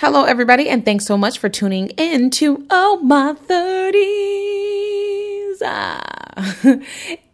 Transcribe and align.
Hello, 0.00 0.22
everybody, 0.22 0.68
and 0.68 0.84
thanks 0.84 1.06
so 1.06 1.18
much 1.18 1.40
for 1.40 1.48
tuning 1.48 1.88
in 1.96 2.30
to 2.30 2.64
Oh 2.70 3.00
My 3.02 3.32
30s. 3.32 5.60
Ah. 5.66 6.54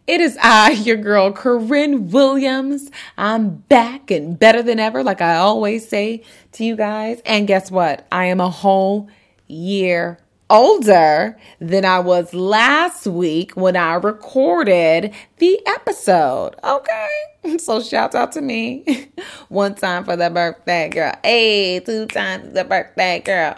It 0.07 0.21
is 0.21 0.37
I, 0.39 0.71
your 0.71 0.97
girl, 0.97 1.31
Corinne 1.31 2.09
Williams. 2.09 2.91
I'm 3.19 3.55
back 3.55 4.09
and 4.09 4.37
better 4.37 4.61
than 4.61 4.79
ever, 4.79 5.03
like 5.03 5.21
I 5.21 5.35
always 5.35 5.87
say 5.87 6.23
to 6.53 6.63
you 6.63 6.75
guys. 6.75 7.21
And 7.25 7.47
guess 7.47 7.69
what? 7.69 8.05
I 8.11 8.25
am 8.25 8.39
a 8.39 8.49
whole 8.49 9.09
year 9.47 10.19
older 10.49 11.37
than 11.59 11.85
I 11.85 11.99
was 11.99 12.33
last 12.33 13.07
week 13.07 13.53
when 13.53 13.75
I 13.75 13.95
recorded 13.95 15.13
the 15.37 15.59
episode. 15.67 16.55
Okay. 16.63 17.09
So 17.59 17.79
shout 17.79 18.15
out 18.15 18.31
to 18.31 18.41
me. 18.41 19.09
One 19.49 19.75
time 19.75 20.03
for 20.03 20.15
the 20.15 20.31
birthday 20.31 20.89
girl. 20.89 21.13
Hey, 21.23 21.79
two 21.79 22.07
times 22.07 22.55
the 22.55 22.63
birthday 22.63 23.19
girl. 23.19 23.55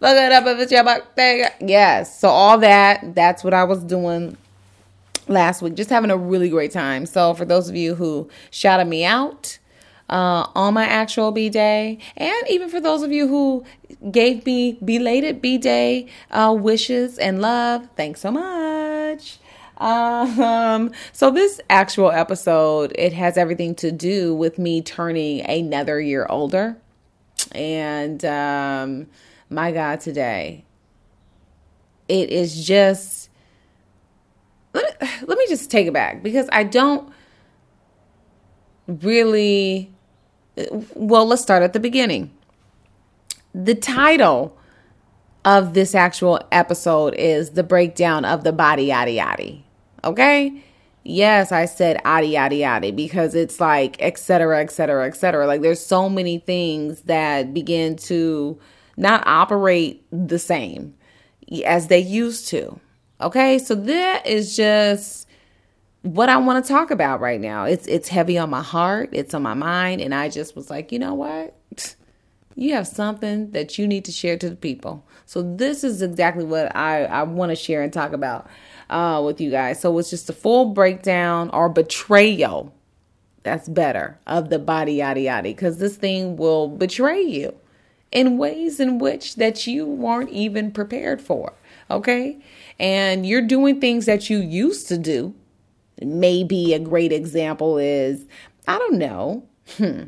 Fuck 0.00 0.16
it 0.16 0.32
up 0.32 0.44
if 0.46 0.58
it's 0.58 0.72
your 0.72 0.82
birthday 0.82 1.42
girl. 1.42 1.68
Yes. 1.68 2.18
So 2.18 2.28
all 2.30 2.58
that, 2.58 3.14
that's 3.14 3.44
what 3.44 3.54
I 3.54 3.62
was 3.62 3.84
doing 3.84 4.36
last 5.28 5.62
week. 5.62 5.74
Just 5.74 5.88
having 5.88 6.10
a 6.10 6.16
really 6.16 6.48
great 6.48 6.72
time. 6.72 7.06
So 7.06 7.32
for 7.34 7.44
those 7.44 7.68
of 7.68 7.76
you 7.76 7.94
who 7.94 8.28
shouted 8.50 8.86
me 8.86 9.04
out, 9.04 9.60
uh, 10.10 10.46
on 10.54 10.74
my 10.74 10.84
actual 10.84 11.32
B 11.32 11.50
day, 11.50 11.98
and 12.16 12.48
even 12.48 12.68
for 12.68 12.80
those 12.80 13.02
of 13.02 13.12
you 13.12 13.28
who 13.28 13.64
gave 14.10 14.46
me 14.46 14.78
belated 14.84 15.42
B 15.42 15.58
day 15.58 16.06
uh, 16.30 16.54
wishes 16.58 17.18
and 17.18 17.40
love, 17.40 17.88
thanks 17.96 18.20
so 18.20 18.30
much. 18.30 19.38
Um, 19.78 20.92
so 21.12 21.30
this 21.30 21.60
actual 21.70 22.10
episode, 22.10 22.92
it 22.96 23.12
has 23.12 23.36
everything 23.36 23.74
to 23.76 23.92
do 23.92 24.34
with 24.34 24.58
me 24.58 24.82
turning 24.82 25.44
another 25.48 26.00
year 26.00 26.26
older. 26.28 26.76
And 27.52 28.24
um, 28.24 29.06
my 29.48 29.72
God, 29.72 30.00
today, 30.00 30.64
it 32.08 32.30
is 32.30 32.66
just 32.66 33.30
let 34.74 35.00
me, 35.00 35.08
let 35.26 35.38
me 35.38 35.46
just 35.48 35.70
take 35.70 35.86
it 35.86 35.92
back 35.92 36.22
because 36.22 36.48
I 36.52 36.64
don't 36.64 37.12
really 38.86 39.92
well, 40.94 41.24
let's 41.24 41.42
start 41.42 41.62
at 41.62 41.72
the 41.72 41.80
beginning. 41.80 42.32
The 43.54 43.74
title 43.74 44.56
of 45.44 45.74
this 45.74 45.94
actual 45.94 46.40
episode 46.52 47.14
is 47.14 47.50
the 47.50 47.62
breakdown 47.62 48.24
of 48.24 48.44
the 48.44 48.52
body 48.52 48.84
yada 48.84 49.10
yada. 49.12 49.58
Okay? 50.04 50.62
Yes, 51.04 51.52
I 51.52 51.64
said 51.64 52.00
yada 52.04 52.26
yada 52.26 52.54
yada 52.54 52.92
because 52.92 53.34
it's 53.34 53.60
like 53.60 53.96
etc. 54.00 54.60
etc. 54.60 55.06
etc. 55.06 55.46
Like 55.46 55.62
there's 55.62 55.84
so 55.84 56.08
many 56.08 56.38
things 56.38 57.02
that 57.02 57.54
begin 57.54 57.96
to 57.96 58.58
not 58.96 59.26
operate 59.26 60.04
the 60.12 60.38
same 60.38 60.94
as 61.64 61.86
they 61.86 62.00
used 62.00 62.48
to. 62.48 62.78
Okay? 63.20 63.58
So 63.58 63.74
that 63.74 64.26
is 64.26 64.54
just 64.56 65.26
what 66.02 66.28
I 66.28 66.36
want 66.36 66.64
to 66.64 66.72
talk 66.72 66.90
about 66.90 67.20
right 67.20 67.40
now. 67.40 67.64
It's 67.64 67.86
it's 67.86 68.08
heavy 68.08 68.38
on 68.38 68.50
my 68.50 68.62
heart, 68.62 69.10
it's 69.12 69.34
on 69.34 69.42
my 69.42 69.54
mind, 69.54 70.00
and 70.00 70.14
I 70.14 70.28
just 70.28 70.54
was 70.54 70.68
like, 70.70 70.92
you 70.92 70.98
know 70.98 71.14
what? 71.14 71.57
You 72.58 72.74
have 72.74 72.86
something 72.88 73.52
that 73.52 73.78
you 73.78 73.86
need 73.86 74.04
to 74.06 74.12
share 74.12 74.36
to 74.36 74.50
the 74.50 74.56
people. 74.56 75.06
So 75.26 75.42
this 75.42 75.84
is 75.84 76.02
exactly 76.02 76.44
what 76.44 76.74
I, 76.74 77.04
I 77.04 77.22
want 77.22 77.50
to 77.50 77.56
share 77.56 77.82
and 77.82 77.92
talk 77.92 78.12
about 78.12 78.48
uh, 78.90 79.22
with 79.24 79.40
you 79.40 79.50
guys. 79.50 79.80
So 79.80 79.96
it's 79.98 80.10
just 80.10 80.28
a 80.28 80.32
full 80.32 80.66
breakdown 80.66 81.50
or 81.50 81.68
betrayal. 81.68 82.74
That's 83.44 83.68
better 83.68 84.18
of 84.26 84.50
the 84.50 84.58
body 84.58 84.94
yada 84.94 85.20
yada 85.20 85.44
because 85.44 85.78
this 85.78 85.96
thing 85.96 86.36
will 86.36 86.68
betray 86.68 87.22
you 87.22 87.54
in 88.10 88.36
ways 88.38 88.80
in 88.80 88.98
which 88.98 89.36
that 89.36 89.66
you 89.66 89.86
weren't 89.86 90.30
even 90.30 90.72
prepared 90.72 91.22
for. 91.22 91.52
Okay, 91.90 92.38
and 92.78 93.24
you're 93.24 93.46
doing 93.46 93.80
things 93.80 94.06
that 94.06 94.28
you 94.28 94.38
used 94.38 94.88
to 94.88 94.98
do 94.98 95.34
Maybe 96.00 96.74
a 96.74 96.78
great 96.78 97.12
example 97.12 97.78
is 97.78 98.26
I 98.66 98.78
don't 98.78 98.98
know. 98.98 99.44
Hmm. 99.76 100.04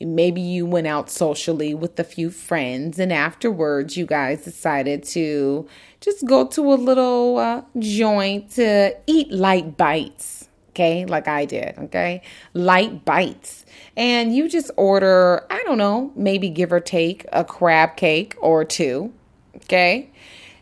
Maybe 0.00 0.40
you 0.40 0.64
went 0.64 0.86
out 0.86 1.10
socially 1.10 1.74
with 1.74 1.98
a 1.98 2.04
few 2.04 2.30
friends, 2.30 3.00
and 3.00 3.12
afterwards, 3.12 3.96
you 3.96 4.06
guys 4.06 4.44
decided 4.44 5.02
to 5.04 5.66
just 6.00 6.24
go 6.24 6.46
to 6.46 6.72
a 6.72 6.76
little 6.76 7.38
uh, 7.38 7.62
joint 7.78 8.52
to 8.52 8.96
eat 9.06 9.32
light 9.32 9.76
bites. 9.76 10.48
Okay, 10.70 11.04
like 11.04 11.26
I 11.26 11.44
did. 11.44 11.76
Okay, 11.78 12.22
light 12.54 13.04
bites. 13.04 13.66
And 13.96 14.36
you 14.36 14.48
just 14.48 14.70
order, 14.76 15.44
I 15.50 15.60
don't 15.64 15.78
know, 15.78 16.12
maybe 16.14 16.48
give 16.48 16.72
or 16.72 16.78
take 16.78 17.26
a 17.32 17.44
crab 17.44 17.96
cake 17.96 18.36
or 18.38 18.64
two. 18.64 19.12
Okay, 19.56 20.10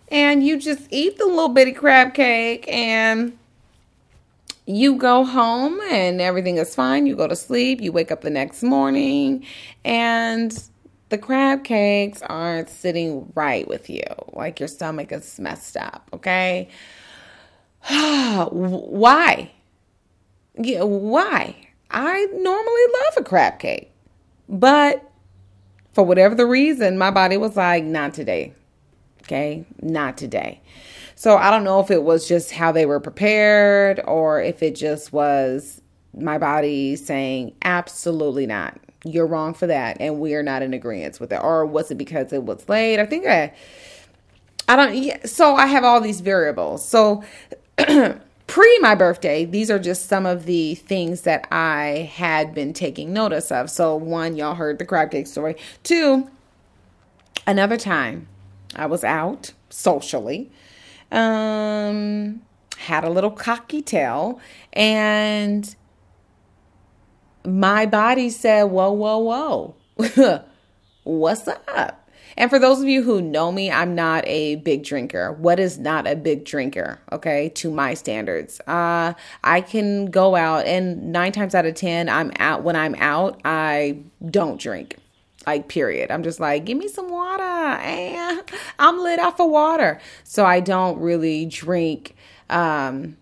and 0.09 0.47
you 0.47 0.59
just 0.59 0.89
eat 0.91 1.19
the 1.19 1.27
little 1.27 1.51
bitty 1.51 1.73
crab 1.73 2.15
cake 2.15 2.67
and 2.69 3.37
you 4.67 4.97
go 4.97 5.25
home 5.25 5.81
and 5.91 6.21
everything 6.21 6.57
is 6.57 6.75
fine. 6.75 7.07
You 7.07 7.17
go 7.17 7.29
to 7.29 7.37
sleep. 7.37 7.81
You 7.81 7.93
wake 7.93 8.11
up 8.11 8.23
the 8.23 8.31
next 8.31 8.63
morning 8.63 9.45
and 9.85 10.61
the 11.09 11.19
crab 11.19 11.63
cakes 11.63 12.21
aren't 12.23 12.69
sitting 12.69 13.33
right 13.35 13.67
with 13.69 13.89
you. 13.89 14.03
Like 14.33 14.59
your 14.59 14.69
stomach 14.69 15.13
is 15.13 15.39
messed 15.39 15.77
up. 15.77 16.09
Okay. 16.13 16.69
why? 17.89 19.53
Yeah, 20.59 20.83
why? 20.83 21.55
I 21.91 22.27
normally 22.33 22.83
love 23.05 23.19
a 23.19 23.23
crab 23.23 23.61
cake, 23.61 23.93
but 24.49 25.09
for 25.93 26.05
whatever 26.05 26.35
the 26.35 26.47
reason, 26.47 26.99
my 26.99 27.13
body 27.13 27.37
was 27.37 27.57
like, 27.57 27.85
not 27.85 28.13
today. 28.13 28.53
Okay. 29.23 29.65
Not 29.81 30.17
today. 30.17 30.61
So 31.19 31.39
I 31.39 31.51
don't 31.51 31.65
know 31.65 31.81
if 31.81 31.91
it 31.91 32.03
was 32.03 32.29
just 32.29 32.53
how 32.53 32.73
they 32.73 32.85
were 32.85 33.01
prepared 33.01 34.01
or 34.07 34.41
if 34.43 34.63
it 34.63 34.77
just 34.77 35.15
was 35.15 35.81
my 36.15 36.37
body 36.37 36.95
saying, 36.95 37.55
absolutely 37.63 38.47
not. 38.47 38.79
You're 39.03 39.27
wrong 39.27 39.55
for 39.55 39.67
that. 39.67 39.97
And 39.99 40.21
we 40.21 40.35
are 40.35 40.43
not 40.43 40.61
in 40.61 40.75
agreement 40.75 41.19
with 41.19 41.33
it. 41.33 41.41
Or 41.43 41.65
was 41.65 41.91
it 41.91 41.95
because 41.97 42.35
it 42.35 42.43
was 42.43 42.69
late? 42.69 43.01
I 43.01 43.07
think 43.07 43.27
I, 43.27 43.55
I 44.69 44.77
don't, 44.77 44.95
yeah, 44.95 45.25
so 45.25 45.57
I 45.57 45.67
have 45.67 45.85
all 45.85 46.03
these 46.03 46.21
variables. 46.21 46.87
So, 46.87 47.25
pre 47.77 48.79
my 48.81 48.95
birthday, 48.95 49.47
these 49.47 49.71
are 49.71 49.79
just 49.79 50.09
some 50.09 50.27
of 50.27 50.45
the 50.45 50.75
things 50.75 51.23
that 51.23 51.49
I 51.51 52.11
had 52.15 52.53
been 52.53 52.75
taking 52.75 53.15
notice 53.15 53.51
of. 53.51 53.71
So, 53.71 53.97
one, 53.97 54.37
y'all 54.37 54.55
heard 54.55 54.79
the 54.79 54.85
crab 54.85 55.13
cake 55.13 55.29
story. 55.29 55.57
Two, 55.83 56.29
another 57.47 57.79
time 57.79 58.29
I 58.75 58.85
was 58.85 59.03
out 59.03 59.53
socially 59.71 60.51
um, 61.13 62.43
had 62.79 63.05
a 63.05 63.11
little 63.11 63.31
cocky 63.31 63.83
tail, 63.83 64.41
and 64.73 65.75
my 67.45 67.87
body 67.87 68.31
said, 68.31 68.65
Whoa, 68.65 68.93
whoa, 68.93 69.19
whoa, 69.99 70.45
what's 71.05 71.49
up? 71.49 72.03
And 72.39 72.51
for 72.51 72.59
those 72.59 72.83
of 72.83 72.87
you 72.87 73.03
who 73.03 73.23
know 73.23 73.51
me, 73.51 73.71
I'm 73.71 73.95
not 73.95 74.23
a 74.27 74.57
big 74.57 74.85
drinker. 74.85 75.33
What 75.33 75.59
is 75.59 75.79
not 75.79 76.07
a 76.07 76.15
big 76.15 76.45
drinker? 76.45 77.01
Okay, 77.11 77.49
to 77.51 77.71
my 77.71 77.95
standards. 77.95 78.61
Uh, 78.67 79.15
I 79.43 79.63
can 79.63 80.07
go 80.07 80.37
out, 80.37 80.67
and 80.67 81.13
nine 81.13 81.33
times 81.33 81.55
out 81.55 81.65
of 81.65 81.75
10, 81.75 82.11
I'm 82.11 82.33
out. 82.39 82.63
When 82.63 82.77
I'm 82.77 82.95
out, 82.97 83.41
I 83.45 84.01
don't 84.31 84.61
drink 84.61 84.97
like 85.47 85.69
period. 85.69 86.11
I'm 86.11 86.23
just 86.23 86.41
like 86.41 86.65
give 86.65 86.77
me 86.79 86.89
some 86.89 87.09
water 87.09 87.43
and 87.43 88.43
i'm 88.79 88.99
lit 88.99 89.21
off 89.21 89.41
of 89.41 89.51
water. 89.51 90.01
So 90.25 90.45
i 90.45 90.61
don't 90.61 90.99
really 90.99 91.47
drink 91.47 92.15
um 92.51 93.17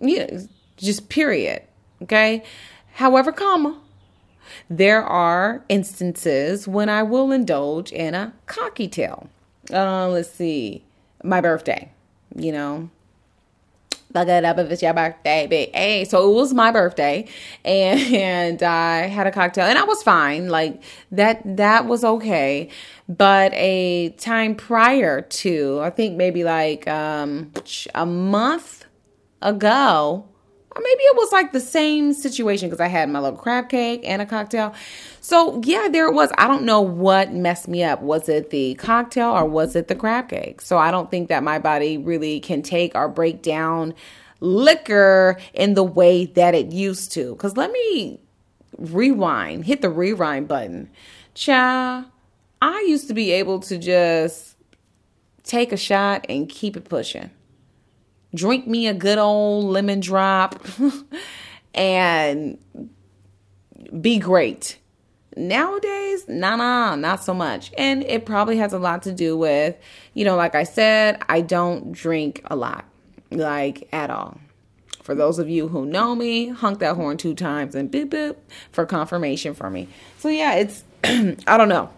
yeah 0.00 0.40
just 0.76 1.08
period 1.08 1.62
okay? 2.02 2.44
However 2.94 3.32
comma 3.32 3.80
there 4.70 5.02
are 5.02 5.64
instances 5.68 6.68
when 6.68 6.88
i 6.88 7.02
will 7.02 7.32
indulge 7.32 7.92
in 7.92 8.14
a 8.14 8.32
cocky 8.46 8.88
tail 8.88 9.28
uh 9.72 10.08
let's 10.08 10.30
see 10.30 10.84
my 11.22 11.40
birthday 11.40 11.90
you 12.36 12.52
know 12.52 12.88
Look 14.14 14.28
it 14.28 14.44
up 14.44 14.58
if 14.58 14.70
it's 14.70 14.82
your 14.82 14.94
birthday, 14.94 15.46
but 15.48 15.76
hey. 15.76 16.04
So 16.04 16.30
it 16.30 16.34
was 16.34 16.54
my 16.54 16.70
birthday, 16.70 17.26
and, 17.64 18.00
and 18.14 18.62
I 18.62 19.06
had 19.08 19.26
a 19.26 19.32
cocktail, 19.32 19.66
and 19.66 19.76
I 19.78 19.84
was 19.84 20.02
fine. 20.02 20.48
Like 20.48 20.82
that, 21.10 21.42
that 21.56 21.86
was 21.86 22.04
okay. 22.04 22.68
But 23.08 23.52
a 23.54 24.10
time 24.10 24.54
prior 24.54 25.20
to, 25.20 25.80
I 25.82 25.90
think 25.90 26.16
maybe 26.16 26.44
like 26.44 26.86
um, 26.86 27.52
a 27.94 28.06
month 28.06 28.84
ago, 29.42 30.28
or 30.76 30.82
maybe 30.82 31.02
it 31.02 31.16
was 31.16 31.30
like 31.32 31.52
the 31.52 31.60
same 31.60 32.12
situation 32.12 32.68
because 32.68 32.80
I 32.80 32.88
had 32.88 33.08
my 33.08 33.20
little 33.20 33.38
crab 33.38 33.68
cake 33.68 34.02
and 34.04 34.20
a 34.20 34.26
cocktail. 34.26 34.74
So, 35.20 35.60
yeah, 35.64 35.88
there 35.88 36.08
it 36.08 36.14
was. 36.14 36.30
I 36.36 36.48
don't 36.48 36.64
know 36.64 36.80
what 36.80 37.32
messed 37.32 37.68
me 37.68 37.84
up. 37.84 38.02
Was 38.02 38.28
it 38.28 38.50
the 38.50 38.74
cocktail 38.74 39.30
or 39.30 39.44
was 39.44 39.76
it 39.76 39.88
the 39.88 39.94
crab 39.94 40.28
cake? 40.28 40.60
So, 40.60 40.76
I 40.76 40.90
don't 40.90 41.10
think 41.10 41.28
that 41.28 41.42
my 41.44 41.58
body 41.58 41.96
really 41.96 42.40
can 42.40 42.60
take 42.62 42.94
or 42.94 43.08
break 43.08 43.40
down 43.40 43.94
liquor 44.40 45.38
in 45.52 45.74
the 45.74 45.84
way 45.84 46.26
that 46.26 46.54
it 46.54 46.72
used 46.72 47.12
to. 47.12 47.34
Because 47.34 47.56
let 47.56 47.70
me 47.70 48.20
rewind, 48.76 49.64
hit 49.64 49.80
the 49.80 49.90
rewind 49.90 50.48
button. 50.48 50.90
Child, 51.34 52.06
I 52.60 52.84
used 52.88 53.08
to 53.08 53.14
be 53.14 53.30
able 53.32 53.60
to 53.60 53.78
just 53.78 54.56
take 55.44 55.72
a 55.72 55.76
shot 55.76 56.26
and 56.28 56.48
keep 56.48 56.76
it 56.76 56.88
pushing. 56.88 57.30
Drink 58.34 58.66
me 58.66 58.88
a 58.88 58.94
good 58.94 59.18
old 59.18 59.64
lemon 59.66 60.00
drop 60.00 60.60
and 61.74 62.58
be 64.00 64.18
great. 64.18 64.78
Nowadays, 65.36 66.26
nah, 66.28 66.56
nah, 66.56 66.94
not 66.94 67.22
so 67.22 67.34
much. 67.34 67.72
And 67.76 68.04
it 68.04 68.24
probably 68.24 68.58
has 68.58 68.72
a 68.72 68.78
lot 68.78 69.02
to 69.02 69.12
do 69.12 69.36
with, 69.36 69.76
you 70.14 70.24
know, 70.24 70.36
like 70.36 70.54
I 70.54 70.64
said, 70.64 71.22
I 71.28 71.40
don't 71.40 71.92
drink 71.92 72.42
a 72.46 72.56
lot, 72.56 72.84
like 73.30 73.88
at 73.92 74.10
all. 74.10 74.38
For 75.02 75.14
those 75.14 75.38
of 75.38 75.48
you 75.50 75.68
who 75.68 75.84
know 75.84 76.14
me, 76.14 76.48
honk 76.48 76.78
that 76.78 76.96
horn 76.96 77.16
two 77.16 77.34
times 77.34 77.74
and 77.74 77.90
boop 77.90 78.08
boop 78.08 78.36
for 78.72 78.86
confirmation 78.86 79.54
for 79.54 79.68
me. 79.68 79.88
So 80.18 80.28
yeah, 80.28 80.54
it's 80.54 80.84
I 81.04 81.56
don't 81.58 81.68
know. 81.68 81.90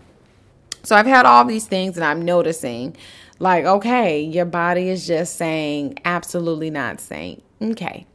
So 0.82 0.96
I've 0.96 1.06
had 1.06 1.26
all 1.26 1.44
these 1.44 1.66
things 1.66 1.96
and 1.96 2.04
I'm 2.04 2.24
noticing 2.24 2.96
like 3.38 3.64
okay, 3.64 4.20
your 4.20 4.44
body 4.44 4.88
is 4.88 5.06
just 5.06 5.36
saying 5.36 5.98
absolutely 6.04 6.70
not 6.70 7.00
saying. 7.00 7.42
Okay. 7.60 8.06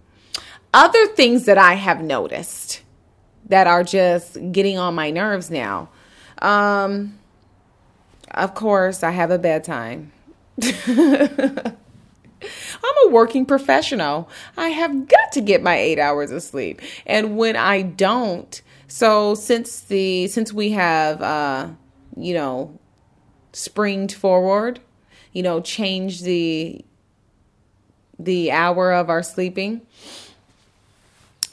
Other 0.73 1.07
things 1.07 1.45
that 1.45 1.57
I 1.57 1.73
have 1.73 2.01
noticed 2.01 2.81
that 3.47 3.67
are 3.67 3.83
just 3.83 4.37
getting 4.51 4.77
on 4.77 4.95
my 4.95 5.11
nerves 5.11 5.51
now. 5.51 5.89
Um 6.39 7.17
of 8.31 8.55
course, 8.55 9.03
I 9.03 9.11
have 9.11 9.29
a 9.29 9.37
bedtime. 9.37 10.13
I'm 12.83 12.95
a 13.05 13.09
working 13.09 13.45
professional. 13.45 14.29
I 14.57 14.69
have 14.69 15.07
got 15.07 15.31
to 15.33 15.41
get 15.41 15.61
my 15.61 15.75
8 15.75 15.99
hours 15.99 16.31
of 16.31 16.41
sleep. 16.41 16.81
And 17.05 17.37
when 17.37 17.55
I 17.55 17.81
don't, 17.81 18.61
so 18.87 19.35
since 19.35 19.81
the 19.81 20.27
since 20.27 20.51
we 20.51 20.71
have 20.71 21.21
uh 21.21 21.69
you 22.17 22.33
know 22.33 22.79
springed 23.53 24.13
forward, 24.13 24.79
you 25.33 25.43
know, 25.43 25.61
change 25.61 26.21
the 26.21 26.83
the 28.19 28.51
hour 28.51 28.93
of 28.93 29.09
our 29.09 29.23
sleeping, 29.23 29.81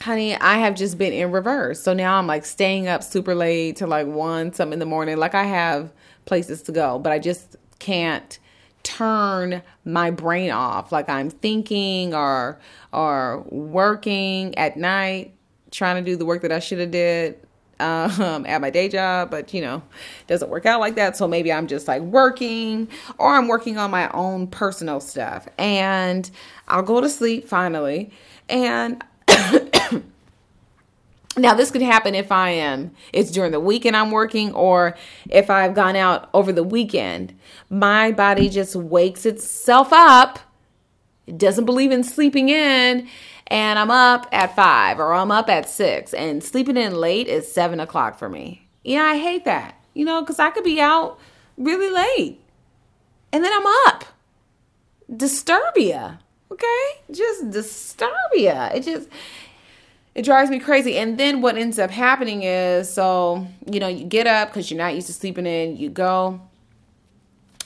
honey, 0.01 0.35
I 0.35 0.59
have 0.59 0.75
just 0.75 0.97
been 0.97 1.13
in 1.13 1.31
reverse. 1.31 1.81
So 1.81 1.93
now 1.93 2.17
I'm 2.17 2.27
like 2.27 2.45
staying 2.45 2.87
up 2.87 3.03
super 3.03 3.33
late 3.33 3.77
to 3.77 3.87
like 3.87 4.07
one, 4.07 4.53
something 4.53 4.73
in 4.73 4.79
the 4.79 4.85
morning. 4.85 5.17
Like 5.17 5.35
I 5.35 5.45
have 5.45 5.91
places 6.25 6.61
to 6.63 6.71
go, 6.71 6.99
but 6.99 7.11
I 7.11 7.19
just 7.19 7.55
can't 7.79 8.37
turn 8.83 9.61
my 9.83 10.09
brain 10.09 10.51
off 10.51 10.91
like 10.91 11.09
i'm 11.09 11.29
thinking 11.29 12.13
or 12.13 12.57
or 12.93 13.43
working 13.49 14.57
at 14.57 14.77
night 14.77 15.33
trying 15.69 16.03
to 16.03 16.11
do 16.11 16.15
the 16.15 16.25
work 16.25 16.41
that 16.41 16.51
i 16.51 16.59
should 16.59 16.79
have 16.79 16.91
did 16.91 17.37
um, 17.79 18.45
at 18.45 18.61
my 18.61 18.69
day 18.69 18.89
job 18.89 19.31
but 19.31 19.53
you 19.53 19.61
know 19.61 19.77
it 20.21 20.27
doesn't 20.27 20.49
work 20.49 20.65
out 20.65 20.79
like 20.79 20.95
that. 20.95 21.17
So 21.17 21.27
maybe 21.27 21.51
i'm 21.51 21.67
just 21.67 21.87
like 21.87 22.01
working 22.01 22.87
or 23.17 23.35
i'm 23.35 23.47
working 23.47 23.77
on 23.77 23.91
my 23.91 24.09
own 24.11 24.47
personal 24.47 24.99
stuff. 24.99 25.47
And 25.57 26.29
i'll 26.67 26.83
go 26.83 27.01
to 27.01 27.09
sleep 27.09 27.47
finally. 27.47 28.11
And 28.47 29.03
Now, 31.37 31.53
this 31.53 31.71
could 31.71 31.81
happen 31.81 32.15
if 32.15 32.31
I 32.31 32.49
am, 32.49 32.91
it's 33.13 33.31
during 33.31 33.51
the 33.51 33.59
weekend 33.59 33.95
I'm 33.95 34.11
working, 34.11 34.53
or 34.53 34.97
if 35.29 35.49
I've 35.49 35.73
gone 35.73 35.95
out 35.95 36.29
over 36.33 36.51
the 36.51 36.63
weekend. 36.63 37.33
My 37.69 38.11
body 38.11 38.49
just 38.49 38.75
wakes 38.75 39.25
itself 39.25 39.93
up, 39.93 40.39
it 41.27 41.37
doesn't 41.37 41.65
believe 41.65 41.91
in 41.91 42.03
sleeping 42.03 42.49
in, 42.49 43.07
and 43.49 43.79
I'm 43.79 43.91
up 43.91 44.27
at 44.31 44.55
five 44.55 44.99
or 44.99 45.13
I'm 45.13 45.31
up 45.31 45.49
at 45.49 45.67
six, 45.69 46.13
and 46.13 46.43
sleeping 46.43 46.77
in 46.77 46.95
late 46.95 47.27
is 47.27 47.51
seven 47.51 47.79
o'clock 47.79 48.17
for 48.17 48.29
me. 48.29 48.67
Yeah, 48.83 49.03
I 49.03 49.17
hate 49.17 49.45
that, 49.45 49.75
you 49.93 50.05
know, 50.05 50.21
because 50.21 50.39
I 50.39 50.51
could 50.51 50.63
be 50.63 50.79
out 50.79 51.19
really 51.57 51.89
late 51.89 52.39
and 53.31 53.43
then 53.43 53.51
I'm 53.53 53.65
up. 53.87 54.05
Disturbia, 55.11 56.19
okay? 56.51 56.87
Just 57.11 57.49
disturbia. 57.49 58.73
It 58.73 58.83
just, 58.83 59.09
it 60.15 60.23
drives 60.23 60.49
me 60.49 60.59
crazy. 60.59 60.97
And 60.97 61.17
then 61.17 61.41
what 61.41 61.57
ends 61.57 61.79
up 61.79 61.91
happening 61.91 62.43
is 62.43 62.91
so, 62.91 63.47
you 63.65 63.79
know, 63.79 63.87
you 63.87 64.05
get 64.05 64.27
up 64.27 64.49
because 64.49 64.69
you're 64.69 64.77
not 64.77 64.95
used 64.95 65.07
to 65.07 65.13
sleeping 65.13 65.45
in, 65.45 65.77
you 65.77 65.89
go, 65.89 66.41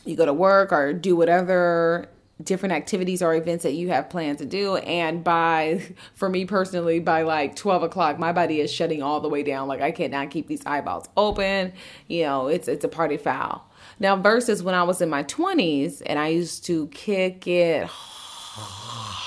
you 0.05 0.15
go 0.15 0.25
to 0.25 0.33
work 0.33 0.71
or 0.71 0.93
do 0.93 1.15
whatever 1.15 2.07
different 2.41 2.73
activities 2.73 3.21
or 3.21 3.35
events 3.35 3.63
that 3.63 3.73
you 3.73 3.89
have 3.89 4.09
planned 4.09 4.37
to 4.39 4.45
do. 4.45 4.77
And 4.77 5.23
by, 5.23 5.83
for 6.13 6.29
me 6.29 6.45
personally, 6.45 6.99
by 6.99 7.23
like 7.23 7.55
12 7.55 7.83
o'clock, 7.83 8.19
my 8.19 8.31
body 8.31 8.59
is 8.59 8.71
shutting 8.71 9.03
all 9.03 9.19
the 9.19 9.29
way 9.29 9.43
down. 9.43 9.67
Like 9.67 9.81
I 9.81 9.91
cannot 9.91 10.31
keep 10.31 10.47
these 10.47 10.65
eyeballs 10.65 11.09
open. 11.15 11.73
You 12.07 12.23
know, 12.23 12.47
it's, 12.47 12.67
it's 12.67 12.83
a 12.83 12.89
party 12.89 13.17
foul. 13.17 13.69
Now, 13.99 14.15
versus 14.15 14.63
when 14.63 14.75
I 14.75 14.83
was 14.83 15.01
in 15.01 15.09
my 15.09 15.23
20s 15.23 16.01
and 16.05 16.17
I 16.17 16.29
used 16.29 16.65
to 16.65 16.87
kick 16.87 17.47
it 17.47 17.85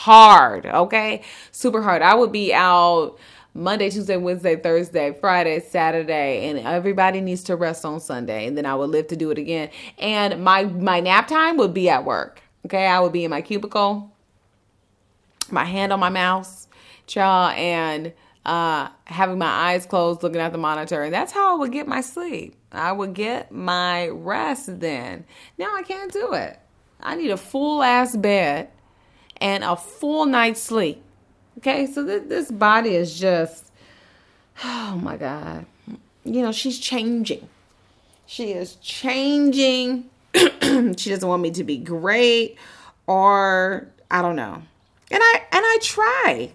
hard, 0.06 0.66
okay? 0.66 1.22
Super 1.52 1.82
hard. 1.82 2.02
I 2.02 2.14
would 2.14 2.32
be 2.32 2.52
out 2.52 3.16
Monday, 3.54 3.88
Tuesday, 3.90 4.16
Wednesday, 4.16 4.56
Thursday, 4.56 5.16
Friday, 5.18 5.60
Saturday, 5.60 6.48
and 6.48 6.58
everybody 6.58 7.20
needs 7.20 7.42
to 7.44 7.56
rest 7.56 7.84
on 7.84 8.00
Sunday, 8.00 8.46
and 8.46 8.56
then 8.56 8.66
I 8.66 8.74
would 8.74 8.90
live 8.90 9.08
to 9.08 9.16
do 9.16 9.30
it 9.30 9.38
again. 9.38 9.70
And 9.98 10.44
my 10.44 10.64
my 10.64 11.00
nap 11.00 11.26
time 11.26 11.56
would 11.56 11.72
be 11.72 11.88
at 11.88 12.04
work. 12.04 12.42
Okay, 12.66 12.86
I 12.86 12.98
would 12.98 13.12
be 13.12 13.24
in 13.24 13.30
my 13.30 13.42
cubicle, 13.42 14.12
my 15.52 15.64
hand 15.64 15.92
on 15.92 16.00
my 16.00 16.08
mouse, 16.08 16.66
y'all, 17.08 17.50
and 17.50 18.12
uh, 18.44 18.88
having 19.04 19.38
my 19.38 19.46
eyes 19.46 19.86
closed, 19.86 20.24
looking 20.24 20.40
at 20.40 20.50
the 20.50 20.58
monitor, 20.58 21.04
and 21.04 21.14
that's 21.14 21.30
how 21.30 21.54
I 21.54 21.58
would 21.60 21.70
get 21.70 21.86
my 21.86 22.00
sleep. 22.00 22.56
I 22.72 22.90
would 22.90 23.14
get 23.14 23.52
my 23.52 24.08
rest 24.08 24.80
then. 24.80 25.24
Now 25.58 25.76
I 25.76 25.82
can't 25.82 26.12
do 26.12 26.32
it. 26.32 26.58
I 27.00 27.14
need 27.14 27.30
a 27.30 27.36
full 27.36 27.84
ass 27.84 28.16
bed 28.16 28.68
and 29.36 29.62
a 29.62 29.76
full 29.76 30.26
night's 30.26 30.60
sleep. 30.60 31.00
Okay, 31.58 31.86
so 31.86 32.04
th- 32.04 32.24
this 32.26 32.50
body 32.50 32.96
is 32.96 33.16
just, 33.16 33.70
oh 34.64 34.98
my 35.00 35.16
God. 35.16 35.66
You 36.24 36.42
know, 36.42 36.50
she's 36.50 36.80
changing. 36.80 37.48
She 38.26 38.50
is 38.50 38.74
changing. 38.76 40.10
she 40.96 41.10
doesn't 41.10 41.28
want 41.28 41.42
me 41.42 41.50
to 41.52 41.64
be 41.64 41.78
great 41.78 42.56
or 43.06 43.88
I 44.10 44.22
don't 44.22 44.36
know. 44.36 44.62
And 45.10 45.22
I 45.22 45.42
and 45.52 45.64
I 45.64 45.78
try. 45.82 46.52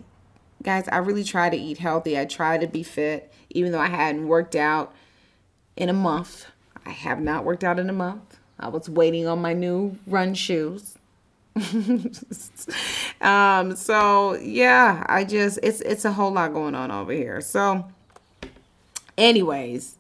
Guys, 0.64 0.88
I 0.90 0.98
really 0.98 1.24
try 1.24 1.50
to 1.50 1.58
eat 1.58 1.80
healthy. 1.80 2.20
I 2.20 2.26
try 2.26 2.58
to 2.58 2.68
be 2.68 2.84
fit 2.84 3.34
even 3.50 3.72
though 3.72 3.80
I 3.80 3.88
hadn't 3.88 4.28
worked 4.28 4.56
out 4.56 4.94
in 5.76 5.90
a 5.90 5.94
month. 5.94 6.46
I 6.86 6.92
have 6.92 7.20
not 7.20 7.44
worked 7.44 7.64
out 7.64 7.80
in 7.80 7.90
a 7.90 7.94
month. 7.94 8.40
I 8.60 8.68
was 8.68 8.90
waiting 8.90 9.28
on 9.28 9.42
my 9.42 9.54
new 9.54 9.98
run 10.06 10.34
shoes. 10.34 10.98
um 13.22 13.76
so 13.76 14.36
yeah 14.36 15.06
i 15.10 15.26
just 15.26 15.60
it's 15.62 15.82
it's 15.82 16.06
a 16.06 16.14
whole 16.14 16.32
lot 16.32 16.54
going 16.54 16.74
on 16.74 16.90
over 16.92 17.12
here 17.12 17.42
so 17.42 17.86
anyways 19.18 19.98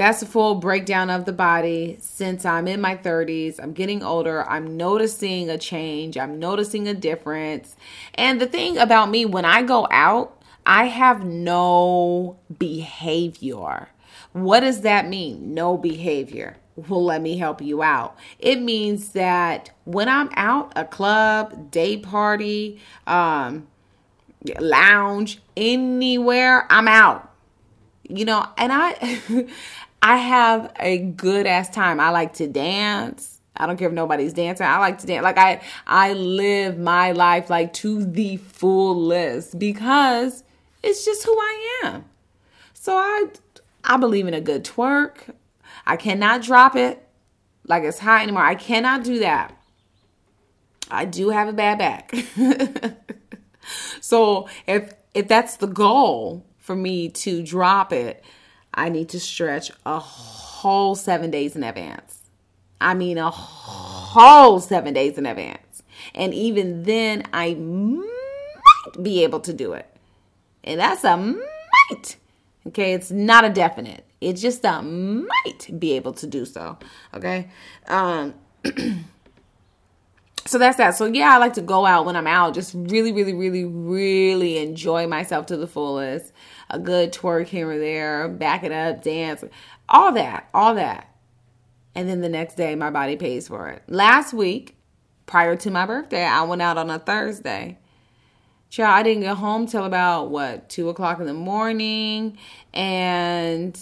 that's 0.00 0.22
a 0.22 0.26
full 0.26 0.54
breakdown 0.54 1.10
of 1.10 1.26
the 1.26 1.32
body 1.32 1.98
since 2.00 2.46
i'm 2.46 2.66
in 2.66 2.80
my 2.80 2.96
30s 2.96 3.60
i'm 3.62 3.74
getting 3.74 4.02
older. 4.02 4.48
I'm 4.48 4.78
noticing 4.78 5.50
a 5.50 5.58
change. 5.58 6.16
I'm 6.16 6.38
noticing 6.38 6.88
a 6.88 6.94
difference. 6.94 7.76
And 8.14 8.40
the 8.40 8.46
thing 8.46 8.78
about 8.78 9.10
me 9.10 9.26
when 9.26 9.44
i 9.44 9.62
go 9.62 9.86
out 9.90 10.42
i 10.64 10.84
have 10.86 11.22
no 11.24 12.38
behavior. 12.58 13.90
What 14.32 14.60
does 14.60 14.80
that 14.82 15.06
mean? 15.06 15.52
No 15.52 15.76
behavior. 15.76 16.56
Well, 16.76 17.04
let 17.04 17.20
me 17.20 17.36
help 17.36 17.60
you 17.60 17.82
out. 17.82 18.16
It 18.38 18.62
means 18.62 19.12
that 19.12 19.70
when 19.84 20.08
I'm 20.08 20.30
out, 20.34 20.72
a 20.76 20.86
club, 20.86 21.70
day 21.70 21.98
party, 21.98 22.80
um, 23.06 23.66
lounge, 24.58 25.42
anywhere, 25.58 26.66
I'm 26.70 26.88
out. 26.88 27.26
You 28.08 28.24
know, 28.24 28.46
and 28.56 28.72
I 28.72 29.46
I 30.02 30.16
have 30.16 30.72
a 30.78 30.98
good 30.98 31.46
ass 31.46 31.68
time. 31.68 32.00
I 32.00 32.10
like 32.10 32.34
to 32.34 32.46
dance. 32.46 33.40
I 33.56 33.66
don't 33.66 33.76
care 33.76 33.88
if 33.88 33.94
nobody's 33.94 34.32
dancing. 34.32 34.66
I 34.66 34.78
like 34.78 34.98
to 34.98 35.06
dance. 35.06 35.22
Like 35.22 35.38
I 35.38 35.60
I 35.86 36.14
live 36.14 36.78
my 36.78 37.12
life 37.12 37.50
like 37.50 37.72
to 37.74 38.04
the 38.04 38.38
fullest 38.38 39.58
because 39.58 40.44
it's 40.82 41.04
just 41.04 41.24
who 41.24 41.32
I 41.32 41.80
am. 41.84 42.04
So 42.72 42.96
I 42.96 43.26
I 43.84 43.96
believe 43.98 44.26
in 44.26 44.34
a 44.34 44.40
good 44.40 44.64
twerk. 44.64 45.34
I 45.86 45.96
cannot 45.96 46.42
drop 46.42 46.76
it 46.76 47.06
like 47.66 47.84
it's 47.84 47.98
hot 47.98 48.22
anymore. 48.22 48.42
I 48.42 48.54
cannot 48.54 49.04
do 49.04 49.18
that. 49.18 49.56
I 50.90 51.04
do 51.04 51.28
have 51.30 51.48
a 51.48 51.52
bad 51.52 51.78
back. 51.78 52.14
so 54.00 54.48
if 54.66 54.94
if 55.12 55.28
that's 55.28 55.56
the 55.56 55.66
goal 55.66 56.46
for 56.58 56.74
me 56.74 57.08
to 57.10 57.42
drop 57.42 57.92
it, 57.92 58.24
I 58.80 58.88
need 58.88 59.10
to 59.10 59.20
stretch 59.20 59.70
a 59.84 59.98
whole 59.98 60.94
7 60.94 61.30
days 61.30 61.54
in 61.54 61.62
advance. 61.62 62.20
I 62.80 62.94
mean 62.94 63.18
a 63.18 63.30
whole 63.30 64.58
7 64.58 64.94
days 64.94 65.18
in 65.18 65.26
advance. 65.26 65.82
And 66.14 66.32
even 66.32 66.84
then 66.84 67.24
I 67.30 67.52
might 67.56 69.02
be 69.02 69.22
able 69.22 69.40
to 69.40 69.52
do 69.52 69.74
it. 69.74 69.86
And 70.64 70.80
that's 70.80 71.04
a 71.04 71.14
might. 71.14 72.16
Okay, 72.68 72.94
it's 72.94 73.10
not 73.10 73.44
a 73.44 73.50
definite. 73.50 74.06
It's 74.22 74.40
just 74.40 74.64
a 74.64 74.80
might 74.80 75.78
be 75.78 75.92
able 75.92 76.14
to 76.14 76.26
do 76.26 76.46
so. 76.46 76.78
Okay. 77.12 77.50
Um, 77.86 78.34
so 80.46 80.56
that's 80.56 80.78
that. 80.78 80.96
So 80.96 81.04
yeah, 81.04 81.34
I 81.34 81.36
like 81.36 81.52
to 81.54 81.62
go 81.62 81.84
out 81.84 82.06
when 82.06 82.16
I'm 82.16 82.26
out, 82.26 82.54
just 82.54 82.72
really, 82.74 83.12
really, 83.12 83.34
really, 83.34 83.66
really 83.66 84.56
enjoy 84.56 85.06
myself 85.06 85.44
to 85.46 85.58
the 85.58 85.66
fullest. 85.66 86.32
A 86.70 86.78
good 86.78 87.12
twerk 87.12 87.46
here 87.46 87.70
or 87.70 87.78
there, 87.78 88.28
back 88.28 88.62
it 88.62 88.72
up, 88.72 89.02
dance, 89.02 89.44
all 89.88 90.12
that, 90.12 90.48
all 90.54 90.74
that. 90.76 91.14
And 91.94 92.08
then 92.08 92.20
the 92.20 92.28
next 92.28 92.54
day, 92.54 92.74
my 92.74 92.90
body 92.90 93.16
pays 93.16 93.48
for 93.48 93.68
it. 93.68 93.82
Last 93.88 94.32
week, 94.32 94.76
prior 95.26 95.56
to 95.56 95.70
my 95.70 95.86
birthday, 95.86 96.24
I 96.24 96.42
went 96.42 96.62
out 96.62 96.78
on 96.78 96.90
a 96.90 96.98
Thursday. 96.98 97.78
Child, 98.68 98.98
I 98.98 99.02
didn't 99.02 99.22
get 99.22 99.36
home 99.36 99.66
till 99.66 99.84
about 99.84 100.30
what 100.30 100.68
two 100.68 100.88
o'clock 100.88 101.18
in 101.18 101.26
the 101.26 101.34
morning, 101.34 102.38
and 102.72 103.78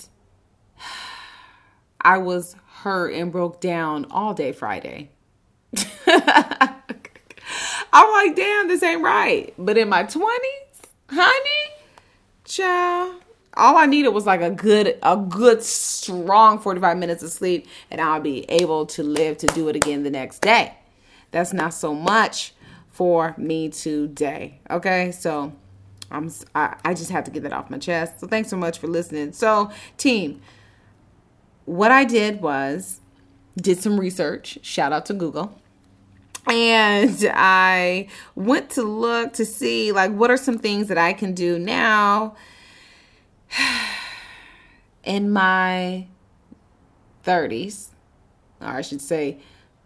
I 2.00 2.18
was 2.18 2.57
hurt 2.83 3.12
and 3.12 3.30
broke 3.30 3.61
down 3.61 4.07
all 4.11 4.33
day 4.33 4.52
Friday. 4.52 5.11
I'm 7.92 8.12
like, 8.12 8.37
damn, 8.37 8.68
this 8.68 8.83
ain't 8.83 9.02
right. 9.02 9.52
But 9.59 9.76
in 9.76 9.88
my 9.88 10.04
20s, 10.04 10.83
honey, 11.11 11.77
child, 12.48 13.22
all 13.54 13.76
I 13.76 13.86
needed 13.86 14.10
was 14.10 14.26
like 14.26 14.40
a 14.40 14.50
good, 14.50 14.98
a 15.02 15.16
good, 15.16 15.62
strong 15.62 16.58
45 16.58 16.96
minutes 16.96 17.22
of 17.22 17.30
sleep, 17.30 17.66
and 17.90 18.00
I'll 18.00 18.20
be 18.20 18.44
able 18.50 18.86
to 18.86 19.02
live 19.02 19.38
to 19.38 19.46
do 19.48 19.68
it 19.68 19.76
again 19.76 20.02
the 20.02 20.10
next 20.10 20.40
day. 20.40 20.76
That's 21.30 21.52
not 21.52 21.74
so 21.74 21.94
much 21.94 22.54
for 22.90 23.34
me 23.36 23.68
today. 23.68 24.60
Okay, 24.70 25.12
so 25.12 25.52
I'm, 26.10 26.30
I, 26.54 26.76
I 26.84 26.94
just 26.94 27.10
have 27.10 27.24
to 27.24 27.30
get 27.30 27.42
that 27.42 27.52
off 27.52 27.70
my 27.70 27.78
chest. 27.78 28.20
So 28.20 28.26
thanks 28.26 28.48
so 28.48 28.56
much 28.56 28.78
for 28.78 28.86
listening. 28.86 29.32
So, 29.32 29.70
team, 29.96 30.40
what 31.64 31.90
I 31.90 32.04
did 32.04 32.40
was 32.40 33.00
did 33.56 33.78
some 33.78 33.98
research. 33.98 34.58
Shout 34.62 34.92
out 34.92 35.04
to 35.06 35.14
Google 35.14 35.60
and 36.48 37.30
I 37.34 38.08
went 38.34 38.70
to 38.70 38.82
look 38.82 39.34
to 39.34 39.44
see 39.44 39.92
like 39.92 40.12
what 40.12 40.30
are 40.30 40.36
some 40.36 40.58
things 40.58 40.88
that 40.88 40.98
I 40.98 41.12
can 41.12 41.32
do 41.34 41.58
now 41.58 42.36
in 45.04 45.30
my 45.30 46.06
30s, 47.24 47.88
or 48.60 48.68
I 48.68 48.82
should 48.82 49.00
say 49.00 49.38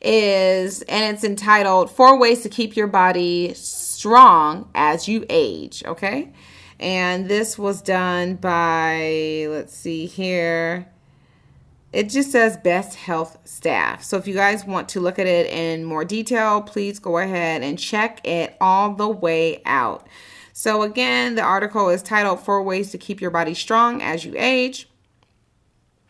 is 0.00 0.82
and 0.82 1.14
it's 1.14 1.24
entitled 1.24 1.90
Four 1.90 2.18
Ways 2.18 2.42
to 2.42 2.48
Keep 2.48 2.76
Your 2.76 2.86
Body 2.86 3.52
Strong 3.54 4.70
as 4.74 5.08
You 5.08 5.24
Age. 5.28 5.82
Okay. 5.84 6.32
And 6.78 7.28
this 7.28 7.58
was 7.58 7.80
done 7.80 8.36
by, 8.36 9.46
let's 9.48 9.74
see 9.74 10.06
here. 10.06 10.86
It 11.92 12.10
just 12.10 12.30
says 12.30 12.58
best 12.58 12.96
health 12.96 13.38
staff. 13.44 14.04
So 14.04 14.18
if 14.18 14.28
you 14.28 14.34
guys 14.34 14.66
want 14.66 14.90
to 14.90 15.00
look 15.00 15.18
at 15.18 15.26
it 15.26 15.50
in 15.50 15.84
more 15.84 16.04
detail, 16.04 16.60
please 16.60 16.98
go 16.98 17.16
ahead 17.16 17.62
and 17.62 17.78
check 17.78 18.26
it 18.26 18.54
all 18.60 18.92
the 18.92 19.08
way 19.08 19.62
out. 19.64 20.06
So, 20.58 20.80
again, 20.80 21.34
the 21.34 21.42
article 21.42 21.90
is 21.90 22.02
titled 22.02 22.40
Four 22.40 22.62
Ways 22.62 22.90
to 22.92 22.96
Keep 22.96 23.20
Your 23.20 23.30
Body 23.30 23.52
Strong 23.52 24.00
as 24.00 24.24
You 24.24 24.32
Age. 24.38 24.88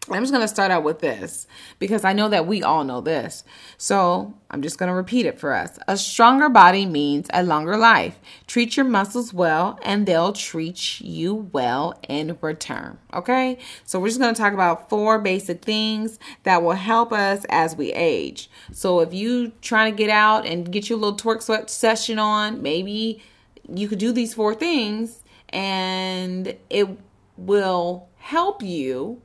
I'm 0.08 0.22
just 0.22 0.32
going 0.32 0.44
to 0.44 0.46
start 0.46 0.70
out 0.70 0.84
with 0.84 1.00
this 1.00 1.48
because 1.80 2.04
I 2.04 2.12
know 2.12 2.28
that 2.28 2.46
we 2.46 2.62
all 2.62 2.84
know 2.84 3.00
this. 3.00 3.42
So 3.76 4.34
I'm 4.48 4.62
just 4.62 4.78
going 4.78 4.88
to 4.88 4.94
repeat 4.94 5.26
it 5.26 5.40
for 5.40 5.52
us. 5.52 5.80
A 5.88 5.96
stronger 5.96 6.48
body 6.48 6.86
means 6.86 7.26
a 7.32 7.42
longer 7.42 7.76
life. 7.76 8.20
Treat 8.46 8.76
your 8.76 8.86
muscles 8.86 9.34
well 9.34 9.80
and 9.82 10.06
they'll 10.06 10.32
treat 10.32 11.00
you 11.00 11.50
well 11.52 11.98
in 12.08 12.38
return. 12.40 12.98
Okay. 13.12 13.58
So 13.84 13.98
we're 13.98 14.10
just 14.10 14.20
going 14.20 14.32
to 14.32 14.40
talk 14.40 14.52
about 14.52 14.88
four 14.88 15.18
basic 15.18 15.64
things 15.64 16.20
that 16.44 16.62
will 16.62 16.74
help 16.74 17.12
us 17.12 17.44
as 17.48 17.74
we 17.74 17.92
age. 17.92 18.48
So 18.70 19.00
if 19.00 19.12
you 19.12 19.50
trying 19.60 19.92
to 19.92 19.98
get 19.98 20.10
out 20.10 20.46
and 20.46 20.70
get 20.70 20.88
your 20.88 21.00
little 21.00 21.18
twerk 21.18 21.42
sweat 21.42 21.68
session 21.68 22.20
on, 22.20 22.62
maybe 22.62 23.24
you 23.72 23.88
could 23.88 23.98
do 23.98 24.12
these 24.12 24.34
four 24.34 24.54
things 24.54 25.22
and 25.48 26.56
it 26.70 26.88
will 27.36 28.08
help 28.16 28.62
you 28.62 29.20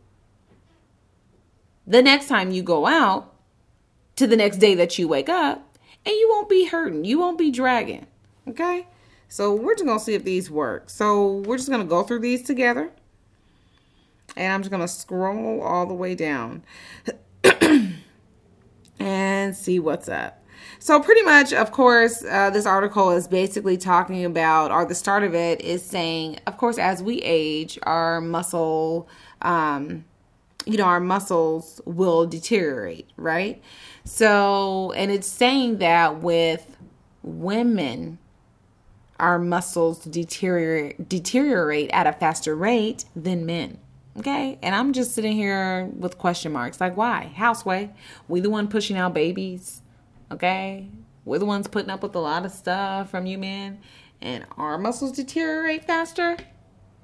the 1.88 2.02
next 2.02 2.28
time 2.28 2.52
you 2.52 2.64
go 2.64 2.86
out 2.86 3.34
to 4.16 4.28
the 4.28 4.36
next 4.36 4.58
day 4.58 4.76
that 4.76 4.98
you 4.98 5.08
wake 5.08 5.30
up 5.30 5.78
and 6.06 6.14
you 6.14 6.28
won't 6.30 6.50
be 6.50 6.66
hurting. 6.66 7.06
You 7.06 7.20
won't 7.20 7.38
be 7.38 7.52
dragging. 7.52 8.08
Okay? 8.48 8.88
So 9.28 9.54
we're 9.54 9.76
just 9.76 9.86
going 9.86 9.98
to 9.98 10.04
see 10.04 10.14
if 10.14 10.24
these 10.24 10.52
work. 10.52 10.90
So 10.90 11.38
we're 11.46 11.58
just 11.58 11.70
going 11.70 11.82
to 11.82 11.88
go 11.88 12.04
through 12.04 12.20
these 12.20 12.44
together. 12.44 12.92
And 14.36 14.54
I'm 14.54 14.62
just 14.62 14.72
going 14.72 14.82
to 14.82 14.88
scroll 14.88 15.62
all 15.62 15.86
the 15.86 15.94
way 15.94 16.16
down 16.16 16.64
and 19.00 19.56
see 19.56 19.80
what's 19.80 20.10
up. 20.10 20.41
So, 20.80 21.00
pretty 21.00 21.22
much, 21.24 21.54
of 21.54 21.72
course, 21.72 22.24
uh, 22.24 22.50
this 22.50 22.66
article 22.66 23.12
is 23.12 23.28
basically 23.28 23.78
talking 23.78 24.26
about, 24.26 24.72
or 24.72 24.86
the 24.86 24.96
start 24.96 25.24
of 25.24 25.34
it 25.34 25.62
is 25.62 25.84
saying, 25.84 26.40
of 26.48 26.58
course, 26.58 26.78
as 26.78 27.04
we 27.04 27.18
age, 27.22 27.78
our 27.84 28.22
muscle, 28.22 29.08
um, 29.42 30.06
you 30.66 30.78
know, 30.78 30.86
our 30.86 31.00
muscles 31.00 31.82
will 31.86 32.26
deteriorate, 32.28 33.10
right? 33.18 33.62
So, 34.04 34.92
and 34.96 35.12
it's 35.12 35.28
saying 35.28 35.78
that 35.80 36.22
with 36.22 36.78
women, 37.24 38.20
our 39.20 39.38
muscles 39.38 40.04
deteriorate 40.04 41.08
deteriorate 41.08 41.90
at 41.94 42.08
a 42.08 42.12
faster 42.12 42.56
rate 42.56 43.06
than 43.16 43.46
men. 43.46 43.78
Okay, 44.18 44.60
and 44.62 44.76
I'm 44.76 44.92
just 44.92 45.14
sitting 45.14 45.34
here 45.34 45.90
with 45.98 46.18
question 46.18 46.52
marks 46.52 46.82
like, 46.82 46.98
why? 46.98 47.32
Houseway, 47.36 47.92
we 48.28 48.42
the 48.42 48.50
one 48.50 48.68
pushing 48.68 48.98
out 48.98 49.14
babies 49.14 49.81
Okay? 50.32 50.88
We're 51.26 51.40
the 51.40 51.46
ones 51.46 51.68
putting 51.68 51.90
up 51.90 52.02
with 52.02 52.16
a 52.16 52.20
lot 52.20 52.46
of 52.46 52.52
stuff 52.52 53.12
from 53.12 53.26
you 53.26 53.38
men, 53.38 53.80
and 54.22 54.46
our 54.58 54.78
muscles 54.78 55.12
deteriorate 55.12 55.86
faster. 55.86 56.38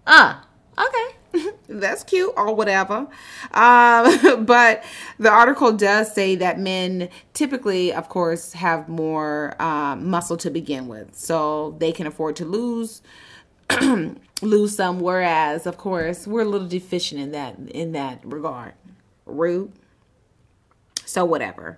Ah, 0.08 0.48
okay. 0.78 1.52
That's 1.68 2.04
cute 2.04 2.34
or 2.36 2.56
whatever. 2.56 3.08
Um, 3.52 4.46
but 4.46 4.84
the 5.20 5.30
article 5.30 5.72
does 5.72 6.14
say 6.14 6.36
that 6.36 6.60
men 6.60 7.10
typically, 7.34 7.94
of 7.94 8.10
course, 8.10 8.54
have 8.54 8.90
more 8.90 9.62
um, 9.62 10.10
muscle 10.10 10.38
to 10.38 10.50
begin 10.50 10.88
with, 10.88 11.16
so 11.16 11.76
they 11.80 11.92
can 11.92 12.08
afford 12.08 12.36
to 12.38 12.46
lose. 12.46 13.02
lose 14.42 14.76
some 14.76 15.00
whereas 15.00 15.66
of 15.66 15.78
course 15.78 16.28
we're 16.28 16.42
a 16.42 16.46
little 16.46 16.68
deficient 16.68 17.20
in 17.20 17.32
that 17.32 17.58
in 17.72 17.92
that 17.92 18.22
regard 18.24 18.74
rude 19.26 19.72
so 21.06 21.26
whatever 21.26 21.78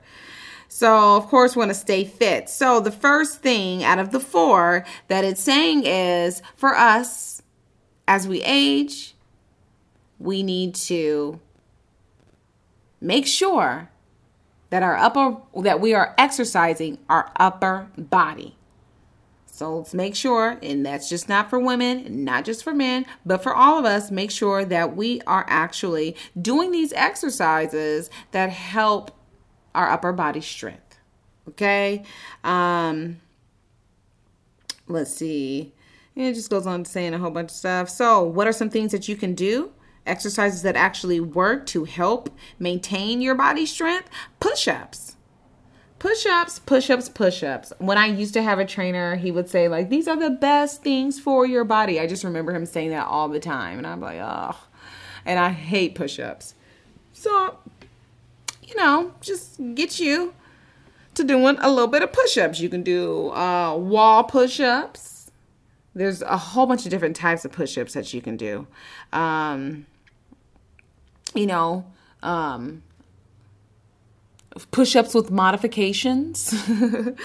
so, 0.71 1.17
of 1.17 1.27
course, 1.27 1.55
want 1.55 1.71
to 1.71 1.75
stay 1.75 2.05
fit. 2.05 2.47
So, 2.47 2.79
the 2.79 2.91
first 2.91 3.41
thing 3.41 3.83
out 3.83 3.97
of 3.97 4.11
the 4.11 4.19
four 4.19 4.85
that 5.07 5.25
it's 5.25 5.41
saying 5.41 5.83
is 5.83 6.43
for 6.55 6.75
us, 6.75 7.41
as 8.07 8.27
we 8.27 8.43
age, 8.43 9.15
we 10.19 10.43
need 10.43 10.75
to 10.75 11.39
make 13.01 13.25
sure 13.25 13.89
that 14.69 14.83
our 14.83 14.95
upper 14.95 15.38
that 15.61 15.81
we 15.81 15.95
are 15.95 16.13
exercising 16.19 16.99
our 17.09 17.31
upper 17.38 17.88
body. 17.97 18.55
So 19.45 19.79
let's 19.79 19.93
make 19.93 20.15
sure, 20.15 20.57
and 20.63 20.85
that's 20.85 21.09
just 21.09 21.27
not 21.27 21.49
for 21.49 21.59
women, 21.59 22.23
not 22.23 22.45
just 22.45 22.63
for 22.63 22.73
men, 22.73 23.05
but 23.25 23.43
for 23.43 23.53
all 23.53 23.77
of 23.77 23.83
us, 23.83 24.09
make 24.09 24.31
sure 24.31 24.63
that 24.63 24.95
we 24.95 25.19
are 25.27 25.45
actually 25.49 26.15
doing 26.41 26.71
these 26.71 26.93
exercises 26.93 28.09
that 28.31 28.51
help 28.51 29.11
our 29.75 29.89
upper 29.89 30.11
body 30.11 30.41
strength. 30.41 30.97
Okay. 31.49 32.03
Um, 32.43 33.21
let's 34.88 35.13
see. 35.13 35.73
It 36.15 36.33
just 36.33 36.49
goes 36.49 36.67
on 36.67 36.85
saying 36.85 37.13
a 37.13 37.17
whole 37.17 37.31
bunch 37.31 37.51
of 37.51 37.55
stuff. 37.55 37.89
So, 37.89 38.21
what 38.23 38.47
are 38.47 38.51
some 38.51 38.69
things 38.69 38.91
that 38.91 39.07
you 39.07 39.15
can 39.15 39.33
do? 39.33 39.71
Exercises 40.05 40.63
that 40.63 40.75
actually 40.75 41.19
work 41.19 41.65
to 41.67 41.85
help 41.85 42.29
maintain 42.57 43.21
your 43.21 43.35
body 43.35 43.65
strength? 43.65 44.09
Push 44.39 44.67
ups. 44.67 45.15
Push 45.97 46.25
ups, 46.25 46.59
push 46.59 46.89
ups, 46.89 47.09
push 47.09 47.43
ups. 47.43 47.73
When 47.77 47.97
I 47.97 48.07
used 48.07 48.33
to 48.33 48.41
have 48.41 48.57
a 48.57 48.65
trainer, 48.65 49.15
he 49.15 49.31
would 49.31 49.49
say, 49.49 49.67
like, 49.67 49.89
these 49.89 50.07
are 50.07 50.17
the 50.17 50.29
best 50.29 50.81
things 50.81 51.19
for 51.19 51.45
your 51.45 51.65
body. 51.65 51.99
I 51.99 52.07
just 52.07 52.23
remember 52.23 52.53
him 52.53 52.65
saying 52.65 52.91
that 52.91 53.07
all 53.07 53.27
the 53.27 53.39
time. 53.39 53.77
And 53.77 53.85
I'm 53.85 53.99
like, 53.99 54.19
oh. 54.19 54.55
And 55.25 55.39
I 55.39 55.49
hate 55.49 55.95
push 55.95 56.19
ups. 56.19 56.55
So, 57.11 57.59
you 58.69 58.75
know, 58.75 59.13
just 59.21 59.59
get 59.75 59.99
you 59.99 60.33
to 61.15 61.23
doing 61.23 61.57
a 61.59 61.69
little 61.69 61.88
bit 61.88 62.03
of 62.03 62.13
push 62.13 62.38
ups. 62.38 62.59
You 62.59 62.69
can 62.69 62.83
do 62.83 63.29
uh, 63.31 63.75
wall 63.75 64.23
push 64.23 64.59
ups 64.59 65.19
there's 65.95 66.21
a 66.21 66.38
whole 66.38 66.65
bunch 66.65 66.85
of 66.85 66.91
different 66.91 67.15
types 67.15 67.45
of 67.45 67.51
push-ups 67.51 67.93
that 67.93 68.13
you 68.13 68.21
can 68.21 68.38
do 68.38 68.67
um, 69.13 69.85
you 71.33 71.45
know 71.45 71.85
um, 72.23 72.83
push-ups 74.71 75.13
with 75.13 75.31
modifications? 75.31 76.53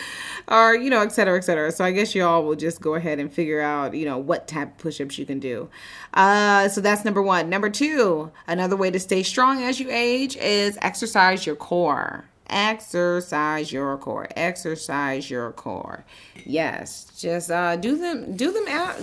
Or 0.46 0.74
you 0.76 0.90
know 0.90 1.00
et 1.00 1.10
cetera 1.10 1.38
et 1.38 1.40
cetera. 1.40 1.72
So 1.72 1.84
i 1.84 1.90
guess 1.90 2.14
y'all 2.14 2.44
will 2.44 2.54
just 2.54 2.82
go 2.82 2.94
ahead 2.96 3.18
and 3.18 3.32
figure 3.32 3.62
out 3.62 3.94
you 3.94 4.04
know 4.04 4.18
what 4.18 4.46
type 4.46 4.72
of 4.72 4.78
push-ups 4.78 5.18
you 5.18 5.24
can 5.24 5.40
do. 5.40 5.70
Uh, 6.12 6.68
so 6.68 6.82
that's 6.82 7.02
number 7.02 7.22
one. 7.22 7.48
Number 7.48 7.70
two 7.70 8.30
another 8.46 8.76
way 8.76 8.90
to 8.90 9.00
stay 9.00 9.22
strong 9.22 9.62
as 9.62 9.80
you 9.80 9.88
age 9.90 10.36
is 10.36 10.76
exercise 10.82 11.46
your 11.46 11.56
core. 11.56 12.26
Exercise 12.50 13.72
your 13.72 13.96
core. 13.96 14.28
Exercise 14.36 15.30
your 15.30 15.52
core. 15.52 16.04
Yes. 16.44 17.10
Just 17.18 17.50
uh 17.50 17.76
do 17.76 17.96
them 17.96 18.36
do 18.36 18.52
them 18.52 18.68
out. 18.68 18.96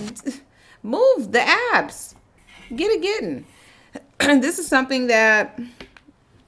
Move 0.84 1.32
the 1.32 1.42
abs. 1.74 2.14
Get 2.74 2.92
it 2.92 3.02
getting. 3.02 3.46
This 4.40 4.60
is 4.60 4.68
something 4.68 5.08
that 5.08 5.58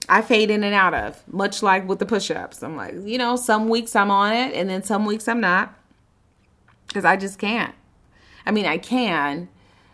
I 0.08 0.22
fade 0.22 0.50
in 0.50 0.64
and 0.64 0.74
out 0.74 0.94
of, 0.94 1.22
much 1.32 1.62
like 1.62 1.88
with 1.88 1.98
the 1.98 2.06
push 2.06 2.30
ups. 2.30 2.62
I'm 2.62 2.76
like, 2.76 2.94
you 3.04 3.18
know, 3.18 3.36
some 3.36 3.68
weeks 3.68 3.96
I'm 3.96 4.10
on 4.10 4.32
it 4.32 4.54
and 4.54 4.68
then 4.68 4.82
some 4.82 5.06
weeks 5.06 5.28
I'm 5.28 5.40
not 5.40 5.74
because 6.88 7.04
I 7.04 7.16
just 7.16 7.38
can't. 7.38 7.74
I 8.46 8.50
mean, 8.50 8.66
I 8.66 8.76
can, 8.78 9.48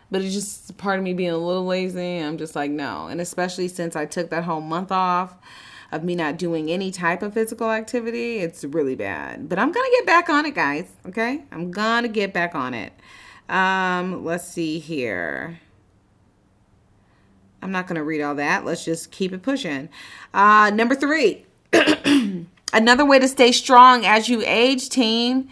but 0.09 0.21
it's 0.21 0.33
just 0.33 0.77
part 0.77 0.99
of 0.99 1.05
me 1.05 1.13
being 1.13 1.29
a 1.29 1.37
little 1.37 1.65
lazy. 1.65 2.17
I'm 2.17 2.37
just 2.37 2.55
like, 2.55 2.71
no. 2.71 3.07
And 3.07 3.21
especially 3.21 3.69
since 3.69 3.95
I 3.95 4.05
took 4.05 4.29
that 4.29 4.43
whole 4.43 4.61
month 4.61 4.91
off, 4.91 5.37
of 5.91 6.03
me 6.03 6.15
not 6.15 6.37
doing 6.37 6.71
any 6.71 6.89
type 6.89 7.21
of 7.21 7.33
physical 7.33 7.69
activity, 7.69 8.37
it's 8.37 8.63
really 8.63 8.95
bad. 8.95 9.49
But 9.49 9.59
I'm 9.59 9.71
going 9.71 9.85
to 9.85 9.97
get 9.97 10.05
back 10.05 10.29
on 10.29 10.45
it, 10.45 10.55
guys. 10.55 10.89
Okay? 11.05 11.43
I'm 11.51 11.71
going 11.71 12.03
to 12.03 12.09
get 12.09 12.33
back 12.33 12.55
on 12.55 12.73
it. 12.73 12.93
Um, 13.49 14.23
let's 14.23 14.47
see 14.47 14.79
here. 14.79 15.59
I'm 17.61 17.71
not 17.71 17.87
going 17.87 17.95
to 17.95 18.03
read 18.03 18.21
all 18.21 18.35
that. 18.35 18.65
Let's 18.65 18.83
just 18.83 19.11
keep 19.11 19.33
it 19.33 19.41
pushing. 19.41 19.89
Uh, 20.33 20.71
number 20.73 20.95
three, 20.95 21.45
another 22.73 23.05
way 23.05 23.19
to 23.19 23.27
stay 23.27 23.51
strong 23.51 24.05
as 24.05 24.29
you 24.29 24.41
age, 24.45 24.89
team, 24.89 25.49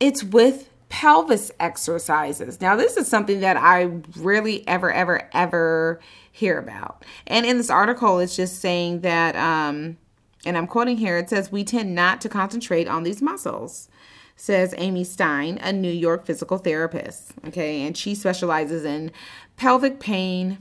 it's 0.00 0.24
with 0.24 0.68
pelvis 0.88 1.50
exercises. 1.58 2.60
Now, 2.60 2.76
this 2.76 2.96
is 2.96 3.08
something 3.08 3.40
that 3.40 3.56
I 3.56 3.90
really 4.16 4.66
ever, 4.68 4.92
ever, 4.92 5.28
ever 5.32 6.00
hear 6.30 6.58
about. 6.58 7.04
And 7.26 7.46
in 7.46 7.56
this 7.56 7.70
article, 7.70 8.18
it's 8.18 8.36
just 8.36 8.60
saying 8.60 9.00
that, 9.00 9.34
um, 9.36 9.96
and 10.44 10.58
I'm 10.58 10.66
quoting 10.66 10.98
here, 10.98 11.16
it 11.16 11.30
says, 11.30 11.50
We 11.50 11.64
tend 11.64 11.94
not 11.94 12.20
to 12.22 12.28
concentrate 12.28 12.88
on 12.88 13.04
these 13.04 13.22
muscles, 13.22 13.88
says 14.36 14.74
Amy 14.76 15.04
Stein, 15.04 15.58
a 15.62 15.72
New 15.72 15.90
York 15.90 16.26
physical 16.26 16.58
therapist. 16.58 17.32
Okay, 17.46 17.86
and 17.86 17.96
she 17.96 18.14
specializes 18.14 18.84
in 18.84 19.12
pelvic 19.56 20.00
pain. 20.00 20.58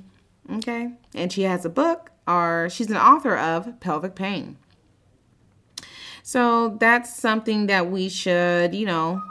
Okay, 0.51 0.91
and 1.15 1.31
she 1.31 1.43
has 1.43 1.63
a 1.63 1.69
book, 1.69 2.11
or 2.27 2.67
she's 2.69 2.89
an 2.89 2.97
author 2.97 3.37
of 3.37 3.79
Pelvic 3.79 4.15
Pain. 4.15 4.57
So 6.23 6.77
that's 6.79 7.15
something 7.15 7.67
that 7.67 7.89
we 7.89 8.09
should, 8.09 8.75
you 8.75 8.85
know, 8.85 9.21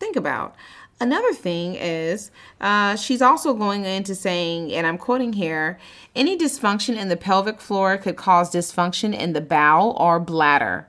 think 0.00 0.16
about. 0.16 0.54
Another 1.00 1.32
thing 1.32 1.74
is, 1.74 2.30
uh, 2.60 2.96
she's 2.96 3.20
also 3.20 3.52
going 3.52 3.84
into 3.84 4.14
saying, 4.14 4.72
and 4.72 4.86
I'm 4.86 4.96
quoting 4.96 5.32
here 5.32 5.78
any 6.14 6.38
dysfunction 6.38 6.96
in 6.96 7.08
the 7.08 7.16
pelvic 7.16 7.60
floor 7.60 7.98
could 7.98 8.16
cause 8.16 8.50
dysfunction 8.50 9.14
in 9.16 9.32
the 9.32 9.40
bowel 9.40 9.96
or 9.98 10.20
bladder. 10.20 10.88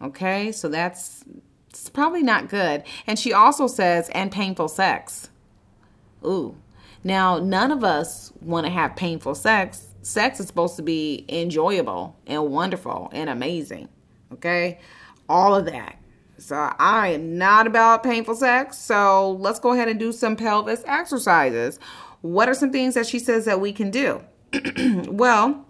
Okay, 0.00 0.50
so 0.50 0.68
that's 0.68 1.24
probably 1.92 2.22
not 2.22 2.48
good. 2.48 2.84
And 3.06 3.18
she 3.18 3.32
also 3.32 3.66
says, 3.66 4.08
and 4.10 4.32
painful 4.32 4.68
sex. 4.68 5.30
Ooh. 6.24 6.56
Now, 7.04 7.38
none 7.38 7.70
of 7.70 7.84
us 7.84 8.32
want 8.40 8.66
to 8.66 8.70
have 8.70 8.96
painful 8.96 9.34
sex. 9.34 9.86
Sex 10.02 10.40
is 10.40 10.46
supposed 10.46 10.76
to 10.76 10.82
be 10.82 11.24
enjoyable 11.28 12.16
and 12.26 12.50
wonderful 12.50 13.10
and 13.12 13.30
amazing. 13.30 13.88
Okay, 14.32 14.78
all 15.28 15.54
of 15.54 15.66
that. 15.66 15.98
So 16.38 16.72
I 16.78 17.08
am 17.08 17.36
not 17.36 17.66
about 17.66 18.02
painful 18.02 18.36
sex. 18.36 18.78
So 18.78 19.32
let's 19.32 19.58
go 19.58 19.72
ahead 19.72 19.88
and 19.88 19.98
do 19.98 20.12
some 20.12 20.36
pelvis 20.36 20.82
exercises. 20.86 21.78
What 22.20 22.48
are 22.48 22.54
some 22.54 22.70
things 22.70 22.94
that 22.94 23.06
she 23.06 23.18
says 23.18 23.44
that 23.44 23.60
we 23.60 23.72
can 23.72 23.90
do? 23.90 24.22
well, 25.08 25.66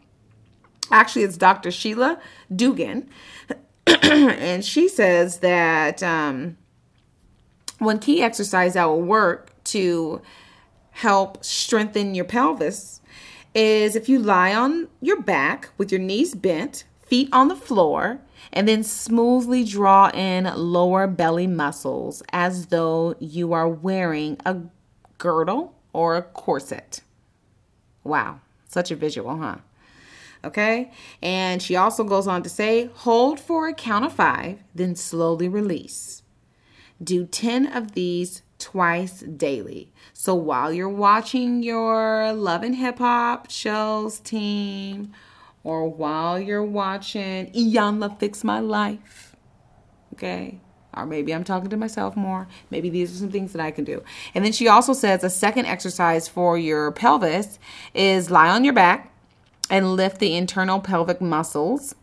actually, 0.91 1.23
it's 1.23 1.37
Dr. 1.37 1.71
Sheila 1.71 2.21
Dugan. 2.55 3.09
and 3.87 4.65
she 4.65 4.89
says 4.89 5.39
that 5.39 6.03
um, 6.03 6.57
one 7.79 7.99
key 7.99 8.23
exercise 8.23 8.75
that 8.75 8.85
will 8.85 9.03
work 9.03 9.53
to 9.65 10.21
help 10.99 11.45
strengthen 11.45 12.13
your 12.13 12.25
pelvis 12.25 13.01
is 13.55 13.95
if 13.95 14.09
you 14.09 14.19
lie 14.19 14.53
on 14.53 14.89
your 15.01 15.23
back 15.23 15.69
with 15.79 15.93
your 15.93 16.01
knees 16.01 16.35
bent, 16.35 16.83
feet 17.07 17.29
on 17.31 17.47
the 17.47 17.55
floor, 17.55 18.21
and 18.53 18.67
then 18.67 18.83
smoothly 18.83 19.63
draw 19.63 20.11
in 20.11 20.53
lower 20.57 21.07
belly 21.07 21.47
muscles 21.47 22.21
as 22.33 22.67
though 22.67 23.15
you 23.21 23.53
are 23.53 23.69
wearing 23.69 24.37
a 24.45 24.57
girdle 25.19 25.73
or 25.93 26.17
a 26.17 26.23
corset. 26.23 27.01
Wow, 28.03 28.41
such 28.67 28.91
a 28.91 28.97
visual, 28.97 29.37
huh? 29.37 29.59
Okay, 30.43 30.91
and 31.23 31.63
she 31.63 31.77
also 31.77 32.03
goes 32.03 32.27
on 32.27 32.43
to 32.43 32.49
say 32.49 32.91
hold 32.93 33.39
for 33.39 33.69
a 33.69 33.75
count 33.75 34.05
of 34.05 34.13
five, 34.13 34.59
then 34.75 34.97
slowly 34.97 35.49
release. 35.49 36.25
Do 37.01 37.25
10 37.25 37.69
of 37.69 37.93
these 37.93 38.43
twice 38.59 39.21
daily. 39.21 39.93
So 40.13 40.35
while 40.35 40.73
you're 40.73 40.89
watching 40.89 41.63
your 41.63 42.33
Love 42.33 42.63
and 42.63 42.77
Hip 42.77 42.99
Hop 42.99 43.51
shows, 43.51 44.21
team, 44.21 45.13
or 45.65 45.89
while 45.89 46.39
you're 46.39 46.65
watching 46.65 47.53
Iyanla 47.53 48.19
Fix 48.19 48.45
My 48.45 48.61
Life. 48.61 49.37
Okay? 50.15 50.61
Or 50.97 51.07
maybe 51.07 51.33
I'm 51.35 51.45
talking 51.45 51.71
to 51.71 51.77
myself 51.77 52.17
more. 52.17 52.49
Maybe 52.71 52.91
these 52.91 53.15
are 53.15 53.19
some 53.19 53.31
things 53.31 53.53
that 53.53 53.63
I 53.63 53.71
can 53.71 53.85
do. 53.85 54.03
And 54.35 54.45
then 54.45 54.53
she 54.53 54.67
also 54.67 54.93
says 54.93 55.23
a 55.23 55.31
second 55.31 55.67
exercise 55.67 56.27
for 56.27 56.59
your 56.59 56.91
pelvis 56.93 57.59
is 57.95 58.31
lie 58.31 58.49
on 58.49 58.65
your 58.65 58.73
back 58.73 59.13
and 59.71 59.95
lift 59.95 60.19
the 60.19 60.35
internal 60.35 60.81
pelvic 60.81 61.21
muscles 61.21 61.95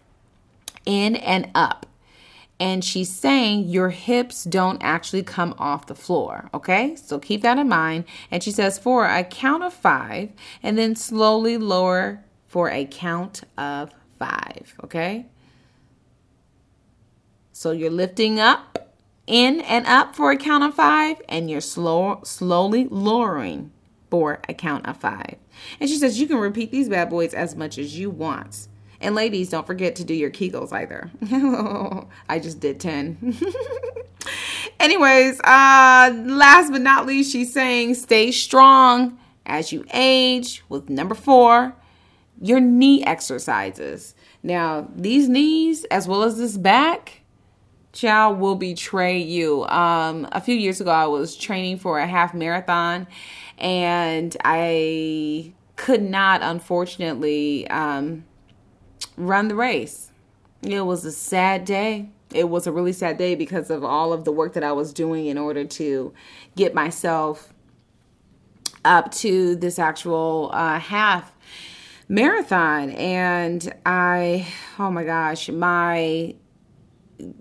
in 0.86 1.16
and 1.16 1.50
up. 1.56 1.88
And 2.60 2.86
she's 2.86 3.14
saying 3.14 3.68
your 3.68 3.90
hips 3.90 4.46
don't 4.46 4.82
actually 4.82 5.24
come 5.24 5.54
off 5.58 5.88
the 5.88 5.96
floor. 5.96 6.50
Okay, 6.54 6.96
so 6.96 7.20
keep 7.20 7.42
that 7.42 7.58
in 7.58 7.68
mind. 7.68 8.06
And 8.32 8.42
she 8.42 8.52
says 8.52 8.80
for 8.80 9.06
a 9.06 9.24
count 9.24 9.64
of 9.64 9.74
five, 9.74 10.32
and 10.64 10.78
then 10.78 10.96
slowly 10.96 11.58
lower 11.58 12.24
for 12.48 12.70
a 12.70 12.86
count 12.86 13.44
of 13.58 13.92
five, 14.18 14.76
okay? 14.84 15.26
So 17.52 17.72
you're 17.72 17.92
lifting 17.92 18.40
up, 18.40 18.94
in 19.28 19.60
and 19.62 19.86
up 19.86 20.16
for 20.16 20.32
a 20.32 20.38
count 20.38 20.64
of 20.64 20.76
five, 20.76 21.22
and 21.28 21.50
you're 21.50 21.60
slow, 21.60 22.22
slowly 22.24 22.88
lowering 22.90 23.72
for 24.10 24.40
a 24.48 24.54
count 24.54 24.86
of 24.88 24.96
five. 24.96 25.36
And 25.80 25.90
she 25.90 25.98
says 25.98 26.20
you 26.20 26.28
can 26.28 26.38
repeat 26.38 26.72
these 26.72 26.88
bad 26.88 27.10
boys 27.10 27.34
as 27.34 27.56
much 27.56 27.78
as 27.78 27.98
you 27.98 28.10
want. 28.10 28.68
And 29.02 29.16
ladies, 29.16 29.50
don't 29.50 29.68
forget 29.68 29.96
to 29.98 30.04
do 30.04 30.14
your 30.14 30.32
Kegels 30.32 30.72
either. 30.72 31.12
I 32.30 32.40
just 32.40 32.60
did 32.60 32.80
10. 32.80 33.38
Anyways, 34.80 35.40
uh 35.42 36.14
last 36.26 36.72
but 36.72 36.82
not 36.82 37.06
least, 37.06 37.32
she's 37.32 37.54
saying 37.54 37.96
stay 37.96 38.32
strong 38.32 39.20
as 39.46 39.72
you 39.72 39.86
age 39.94 40.64
with 40.70 40.90
number 40.90 41.16
4 41.16 41.76
your 42.42 42.60
knee 42.60 43.04
exercises. 43.04 44.16
Now, 44.44 44.88
these 44.96 45.30
knees, 45.30 45.86
as 45.86 46.08
well 46.08 46.24
as 46.24 46.38
this 46.38 46.58
back, 46.58 47.22
child 47.94 48.40
will 48.40 48.56
betray 48.56 49.18
you. 49.18 49.66
Um, 49.66 50.28
a 50.32 50.42
few 50.42 50.56
years 50.56 50.82
ago, 50.82 50.92
I 50.92 51.08
was 51.08 51.36
training 51.36 51.80
for 51.80 52.00
a 52.00 52.08
half 52.08 52.34
marathon, 52.34 53.08
and 53.58 54.36
I 54.44 55.54
could 55.76 56.04
not, 56.04 56.42
unfortunately, 56.44 57.68
um, 57.70 58.26
run 59.18 59.48
the 59.48 59.56
race. 59.56 60.12
It 60.62 60.82
was 60.82 61.06
a 61.06 61.12
sad 61.12 61.66
day. 61.66 62.10
it 62.34 62.50
was 62.50 62.68
a 62.68 62.72
really 62.72 62.92
sad 62.92 63.18
day 63.18 63.36
because 63.36 63.70
of 63.70 63.84
all 63.84 64.12
of 64.12 64.26
the 64.26 64.32
work 64.32 64.54
that 64.54 64.64
I 64.64 64.72
was 64.72 64.92
doing 64.92 65.28
in 65.28 65.38
order 65.38 65.64
to 65.64 66.14
get 66.56 66.74
myself 66.74 67.54
up 68.84 69.12
to 69.12 69.56
this 69.56 69.80
actual 69.80 70.50
uh, 70.54 70.80
half 70.80 71.32
marathon. 72.08 72.92
And 72.92 73.74
I, 73.86 74.48
oh 74.80 74.92
my 74.92 75.04
gosh, 75.04 75.50
my 75.50 76.36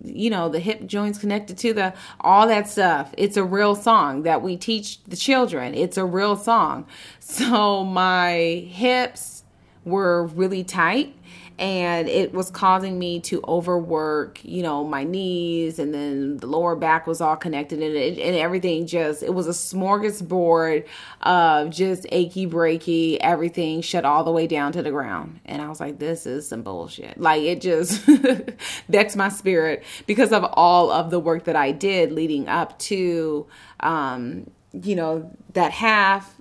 you 0.05 0.31
know 0.31 0.49
the 0.49 0.61
hip 0.61 0.87
joints 0.87 1.19
connected 1.19 1.59
to 1.59 1.75
the 1.75 1.93
all 2.21 2.47
that 2.47 2.69
stuff 2.69 3.13
it's 3.19 3.37
a 3.37 3.43
real 3.43 3.75
song 3.75 4.23
that 4.23 4.41
we 4.41 4.57
teach 4.57 5.03
the 5.05 5.17
children 5.17 5.75
it's 5.75 5.97
a 5.97 6.05
real 6.05 6.37
song 6.37 6.87
so 7.19 7.83
my 7.83 8.65
hips 8.71 9.43
were 9.85 10.27
really 10.29 10.63
tight 10.63 11.17
and 11.59 12.09
it 12.09 12.33
was 12.35 12.51
causing 12.51 12.99
me 12.99 13.21
to 13.21 13.41
overwork 13.47 14.45
you 14.45 14.63
know 14.63 14.83
my 14.85 15.05
knees 15.05 15.79
and 15.79 15.95
then 15.95 16.37
the 16.39 16.47
lower 16.47 16.75
back 16.75 17.07
was 17.07 17.21
all 17.21 17.37
connected 17.37 17.81
and, 17.81 17.95
it, 17.95 18.19
and 18.19 18.37
everything 18.37 18.87
just 18.87 19.23
it 19.23 19.33
was 19.33 19.47
a 19.47 19.51
smorgasbord 19.51 20.85
of 21.23 21.71
just 21.71 22.07
achy 22.11 22.47
breaky 22.47 23.19
everything 23.21 23.81
shut 23.81 24.05
all 24.05 24.25
the 24.25 24.33
way 24.33 24.47
down 24.47 24.73
to 24.73 24.83
the 24.83 24.91
ground. 24.91 25.41
And 25.45 25.63
i 25.63 25.69
was 25.69 25.81
like 25.81 25.99
this 25.99 26.27
is 26.27 26.49
some 26.49 26.63
bullshit. 26.63 27.21
Like 27.21 27.43
it 27.43 27.61
just 27.61 28.05
vexed 28.89 29.17
my 29.17 29.29
spirit 29.29 29.85
because 30.07 30.33
of 30.33 30.45
all 30.55 30.91
of 30.91 31.11
the 31.11 31.21
work 31.21 31.45
that 31.45 31.57
i 31.57 31.71
did 31.71 32.13
leading 32.13 32.49
up 32.49 32.79
to 32.79 33.47
um 33.81 34.51
you 34.73 34.97
know 34.97 35.31
that 35.53 35.71
half 35.71 36.35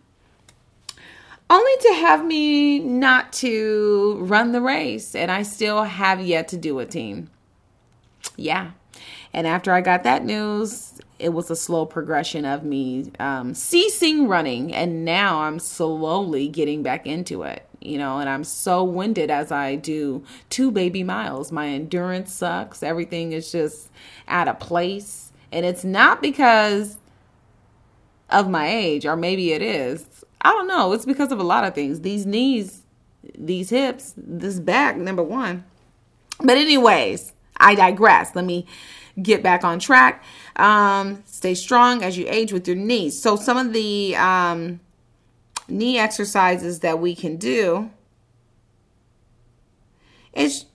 only 1.49 1.77
to 1.81 1.93
have 1.95 2.25
me 2.25 2.79
not 2.79 3.33
to 3.33 4.17
run 4.21 4.51
the 4.51 4.61
race. 4.61 5.15
And 5.15 5.31
I 5.31 5.43
still 5.43 5.83
have 5.83 6.21
yet 6.21 6.47
to 6.49 6.57
do 6.57 6.79
a 6.79 6.85
team. 6.85 7.29
Yeah. 8.35 8.71
And 9.33 9.47
after 9.47 9.71
I 9.71 9.81
got 9.81 10.03
that 10.03 10.23
news, 10.23 10.99
it 11.19 11.29
was 11.29 11.49
a 11.49 11.55
slow 11.55 11.85
progression 11.85 12.45
of 12.45 12.63
me 12.63 13.11
um, 13.19 13.53
ceasing 13.53 14.27
running. 14.27 14.73
And 14.73 15.05
now 15.05 15.41
I'm 15.41 15.59
slowly 15.59 16.47
getting 16.47 16.83
back 16.83 17.07
into 17.07 17.43
it, 17.43 17.67
you 17.81 17.97
know, 17.97 18.19
and 18.19 18.29
I'm 18.29 18.43
so 18.43 18.83
winded 18.83 19.31
as 19.31 19.51
I 19.51 19.75
do 19.75 20.23
two 20.49 20.71
baby 20.71 21.03
miles. 21.03 21.51
My 21.51 21.67
endurance 21.67 22.33
sucks. 22.33 22.83
Everything 22.83 23.31
is 23.31 23.51
just 23.51 23.89
out 24.27 24.47
of 24.47 24.59
place. 24.59 25.31
And 25.51 25.65
it's 25.65 25.83
not 25.83 26.21
because 26.21 26.97
of 28.29 28.49
my 28.49 28.67
age, 28.67 29.05
or 29.05 29.15
maybe 29.15 29.53
it 29.53 29.61
is. 29.61 30.05
I 30.43 30.51
don't 30.51 30.67
know. 30.67 30.91
It's 30.93 31.05
because 31.05 31.31
of 31.31 31.39
a 31.39 31.43
lot 31.43 31.63
of 31.63 31.73
things. 31.73 32.01
These 32.01 32.25
knees, 32.25 32.83
these 33.37 33.69
hips, 33.69 34.13
this 34.17 34.59
back, 34.59 34.97
number 34.97 35.23
one. 35.23 35.63
But, 36.39 36.57
anyways, 36.57 37.33
I 37.57 37.75
digress. 37.75 38.35
Let 38.35 38.45
me 38.45 38.65
get 39.21 39.41
back 39.41 39.63
on 39.63 39.79
track. 39.79 40.23
Um, 40.55 41.23
stay 41.25 41.53
strong 41.53 42.03
as 42.03 42.17
you 42.17 42.25
age 42.27 42.51
with 42.51 42.67
your 42.67 42.75
knees. 42.75 43.21
So, 43.21 43.35
some 43.35 43.57
of 43.57 43.71
the 43.71 44.15
um, 44.17 44.81
knee 45.67 45.97
exercises 45.97 46.79
that 46.79 46.99
we 46.99 47.15
can 47.15 47.37
do 47.37 47.89
is 50.33 50.65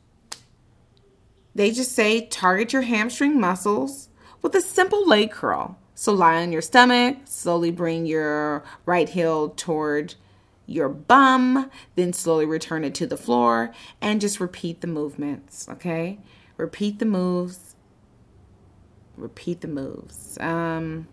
they 1.55 1.73
just 1.73 1.93
say 1.93 2.27
target 2.27 2.73
your 2.73 2.83
hamstring 2.83 3.41
muscles 3.41 4.09
with 4.41 4.55
a 4.55 4.61
simple 4.61 5.07
leg 5.07 5.33
curl. 5.33 5.77
So 5.99 6.13
lie 6.13 6.41
on 6.41 6.53
your 6.53 6.63
stomach, 6.63 7.17
slowly 7.25 7.73
bring 7.73 8.07
your 8.07 8.63
right 8.87 9.09
heel 9.09 9.49
toward 9.49 10.15
your 10.65 10.89
bum, 10.89 11.73
then 11.97 12.13
slowly 12.13 12.47
return 12.47 12.85
it 12.85 12.95
to 12.95 13.07
the 13.09 13.17
floor 13.17 13.75
and 14.01 14.21
just 14.21 14.39
repeat 14.39 14.81
the 14.81 14.87
movements, 14.87 15.69
okay? 15.69 16.21
Repeat 16.57 17.01
the 17.01 17.05
moves. 17.05 17.75
Repeat 19.17 19.61
the 19.61 19.67
moves. 19.67 20.39
Um 20.39 21.09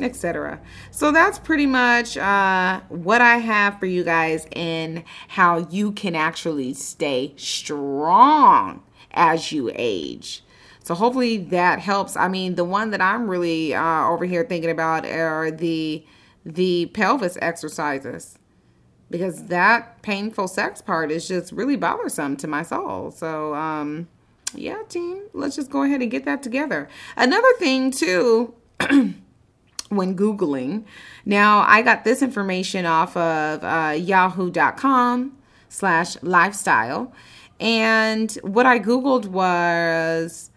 etc. 0.00 0.62
So 0.92 1.12
that's 1.12 1.38
pretty 1.38 1.66
much 1.66 2.16
uh, 2.16 2.80
what 2.88 3.20
I 3.20 3.36
have 3.36 3.78
for 3.78 3.84
you 3.84 4.02
guys 4.02 4.46
in 4.56 5.04
how 5.28 5.58
you 5.68 5.92
can 5.92 6.14
actually 6.14 6.72
stay 6.72 7.34
strong 7.36 8.82
as 9.10 9.52
you 9.52 9.70
age. 9.74 10.41
So 10.82 10.94
hopefully 10.94 11.38
that 11.38 11.78
helps. 11.78 12.16
I 12.16 12.28
mean, 12.28 12.56
the 12.56 12.64
one 12.64 12.90
that 12.90 13.00
I'm 13.00 13.28
really 13.28 13.74
uh, 13.74 14.08
over 14.08 14.24
here 14.24 14.44
thinking 14.44 14.70
about 14.70 15.06
are 15.06 15.50
the 15.50 16.04
the 16.44 16.86
pelvis 16.86 17.38
exercises 17.40 18.36
because 19.08 19.44
that 19.44 20.02
painful 20.02 20.48
sex 20.48 20.82
part 20.82 21.12
is 21.12 21.28
just 21.28 21.52
really 21.52 21.76
bothersome 21.76 22.36
to 22.38 22.48
my 22.48 22.62
soul. 22.62 23.12
So 23.12 23.54
um, 23.54 24.08
yeah, 24.54 24.82
team, 24.88 25.22
let's 25.32 25.56
just 25.56 25.70
go 25.70 25.82
ahead 25.84 26.02
and 26.02 26.10
get 26.10 26.24
that 26.24 26.42
together. 26.42 26.88
Another 27.16 27.52
thing 27.58 27.90
too. 27.90 28.54
when 29.92 30.16
Googling. 30.16 30.84
Now, 31.24 31.64
I 31.68 31.82
got 31.82 32.04
this 32.04 32.22
information 32.22 32.86
off 32.86 33.14
of 33.16 33.62
uh, 33.62 33.92
yahoo.com 33.92 35.36
slash 35.68 36.16
lifestyle. 36.22 37.12
And 37.60 38.32
what 38.42 38.64
I 38.64 38.78
Googled 38.78 39.26
was 39.26 40.50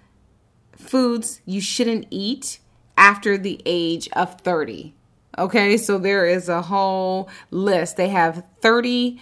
foods 0.78 1.42
you 1.46 1.62
shouldn't 1.62 2.08
eat 2.10 2.60
after 2.98 3.38
the 3.38 3.62
age 3.66 4.10
of 4.14 4.40
30. 4.42 4.94
Okay, 5.38 5.78
so 5.78 5.98
there 5.98 6.26
is 6.26 6.48
a 6.48 6.62
whole 6.62 7.30
list. 7.52 7.98
They 7.98 8.10
have 8.10 8.46
30 8.62 9.20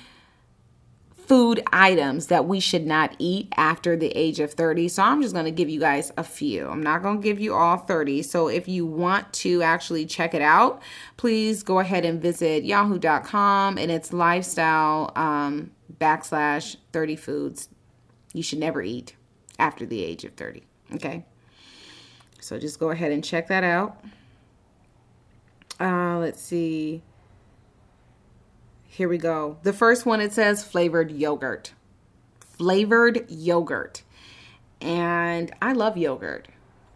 food 1.25 1.63
items 1.71 2.27
that 2.27 2.45
we 2.45 2.59
should 2.59 2.85
not 2.85 3.15
eat 3.17 3.47
after 3.55 3.95
the 3.95 4.09
age 4.09 4.39
of 4.39 4.53
30. 4.53 4.89
So 4.89 5.03
I'm 5.03 5.21
just 5.21 5.33
going 5.33 5.45
to 5.45 5.51
give 5.51 5.69
you 5.69 5.79
guys 5.79 6.11
a 6.17 6.23
few. 6.23 6.67
I'm 6.67 6.83
not 6.83 7.01
going 7.01 7.21
to 7.21 7.23
give 7.23 7.39
you 7.39 7.55
all 7.55 7.77
30. 7.77 8.23
So 8.23 8.49
if 8.49 8.67
you 8.67 8.85
want 8.85 9.31
to 9.33 9.63
actually 9.63 10.05
check 10.05 10.33
it 10.33 10.41
out, 10.41 10.81
please 11.17 11.63
go 11.63 11.79
ahead 11.79 12.05
and 12.05 12.21
visit 12.21 12.65
yahoo.com 12.65 13.77
and 13.77 13.89
it's 13.89 14.11
lifestyle 14.11 15.11
um, 15.15 15.71
backslash 15.99 16.75
30 16.91 17.15
foods 17.15 17.69
you 18.33 18.43
should 18.43 18.59
never 18.59 18.81
eat 18.81 19.15
after 19.57 19.85
the 19.85 20.03
age 20.03 20.25
of 20.25 20.33
30. 20.33 20.63
Okay. 20.95 21.25
So 22.43 22.59
just 22.59 22.77
go 22.77 22.89
ahead 22.89 23.13
and 23.13 23.23
check 23.23 23.47
that 23.47 23.63
out. 23.63 24.03
Uh, 25.79 26.17
let's 26.19 26.41
see. 26.41 27.01
Here 28.85 29.07
we 29.07 29.17
go. 29.17 29.57
The 29.63 29.71
first 29.71 30.05
one 30.05 30.19
it 30.19 30.33
says 30.33 30.61
flavored 30.61 31.09
yogurt. 31.09 31.73
Flavored 32.41 33.25
yogurt. 33.31 34.03
And 34.81 35.53
I 35.61 35.71
love 35.71 35.97
yogurt. 35.97 36.49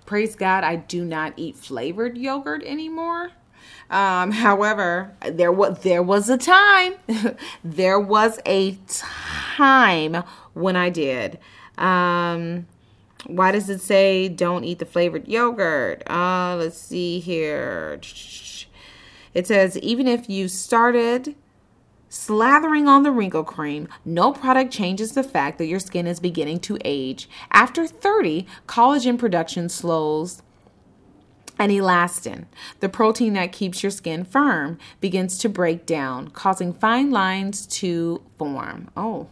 Praise 0.05 0.35
God, 0.35 0.65
I 0.65 0.75
do 0.75 1.05
not 1.05 1.33
eat 1.37 1.55
flavored 1.55 2.17
yogurt 2.17 2.61
anymore. 2.63 3.31
Um, 3.89 4.31
however, 4.43 5.15
there 5.21 5.51
was 5.51 5.79
there 5.79 6.03
was 6.03 6.29
a 6.29 6.37
time, 6.37 6.95
there 7.63 7.99
was 7.99 8.39
a 8.45 8.77
time 8.87 10.23
when 10.53 10.75
I 10.75 10.89
did. 10.89 11.39
Um, 11.77 12.67
why 13.27 13.51
does 13.51 13.69
it 13.69 13.81
say 13.81 14.29
don't 14.29 14.63
eat 14.63 14.79
the 14.79 14.85
flavored 14.85 15.27
yogurt? 15.27 16.03
Uh, 16.09 16.55
let's 16.57 16.77
see 16.77 17.19
here. 17.19 17.99
It 19.33 19.47
says 19.47 19.77
even 19.79 20.07
if 20.07 20.29
you 20.29 20.47
started 20.47 21.35
slathering 22.09 22.87
on 22.87 23.03
the 23.03 23.11
wrinkle 23.11 23.43
cream, 23.43 23.87
no 24.05 24.31
product 24.31 24.71
changes 24.71 25.11
the 25.11 25.23
fact 25.23 25.57
that 25.57 25.65
your 25.65 25.79
skin 25.79 26.07
is 26.07 26.19
beginning 26.19 26.59
to 26.61 26.77
age. 26.85 27.29
After 27.51 27.85
30, 27.85 28.47
collagen 28.67 29.17
production 29.17 29.69
slows 29.69 30.41
and 31.59 31.71
elastin, 31.71 32.45
the 32.79 32.89
protein 32.89 33.33
that 33.33 33.51
keeps 33.51 33.81
your 33.83 33.89
skin 33.89 34.23
firm, 34.23 34.77
begins 35.01 35.37
to 35.39 35.49
break 35.49 35.85
down, 35.85 36.29
causing 36.29 36.71
fine 36.71 37.09
lines 37.09 37.65
to 37.65 38.21
form. 38.37 38.89
Oh, 38.95 39.27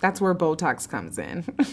that's 0.00 0.20
where 0.20 0.34
Botox 0.34 0.88
comes 0.88 1.18
in. 1.18 1.44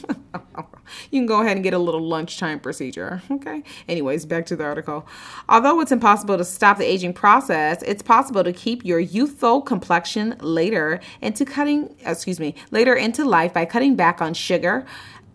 you 1.12 1.20
can 1.20 1.26
go 1.26 1.42
ahead 1.42 1.58
and 1.58 1.64
get 1.64 1.74
a 1.74 1.80
little 1.80 2.02
lunchtime 2.02 2.60
procedure. 2.60 3.22
Okay. 3.30 3.64
Anyways, 3.88 4.26
back 4.26 4.46
to 4.48 4.56
the 4.56 4.64
article. 4.64 5.08
Although 5.48 5.80
it's 5.82 5.92
impossible 5.92 6.38
to 6.38 6.46
stop 6.46 6.78
the 6.78 6.86
aging 6.86 7.14
process, 7.14 7.84
it's 7.84 8.02
possible 8.02 8.44
to 8.44 8.52
keep 8.52 8.84
your 8.84 9.00
youthful 9.00 9.62
complexion 9.62 10.36
later 10.40 11.00
into 11.22 11.46
cutting, 11.46 11.96
excuse 12.06 12.40
me, 12.40 12.56
later 12.72 12.96
into 12.96 13.26
life 13.26 13.54
by 13.54 13.66
cutting 13.66 13.96
back 13.96 14.22
on 14.22 14.34
sugar, 14.34 14.86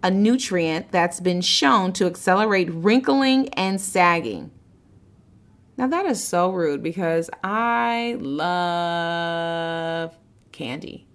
a 0.02 0.10
nutrient 0.10 0.90
that's 0.90 1.20
been 1.20 1.42
shown 1.42 1.92
to 1.92 2.06
accelerate 2.06 2.70
wrinkling 2.72 3.48
and 3.50 3.80
sagging. 3.80 4.50
Now 5.76 5.86
that 5.86 6.06
is 6.06 6.22
so 6.22 6.50
rude 6.50 6.82
because 6.82 7.30
I 7.42 8.16
love 8.18 10.18
candy 10.52 11.06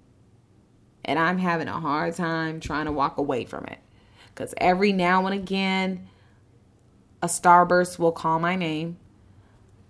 and 1.05 1.17
I'm 1.19 1.37
having 1.37 1.67
a 1.67 1.79
hard 1.79 2.15
time 2.15 2.59
trying 2.59 2.85
to 2.85 2.91
walk 2.91 3.17
away 3.17 3.45
from 3.45 3.65
it. 3.65 3.79
Because 4.33 4.53
every 4.57 4.91
now 4.91 5.25
and 5.25 5.33
again, 5.33 6.09
a 7.21 7.27
Starburst 7.27 7.97
will 7.97 8.11
call 8.11 8.39
my 8.39 8.55
name, 8.55 8.97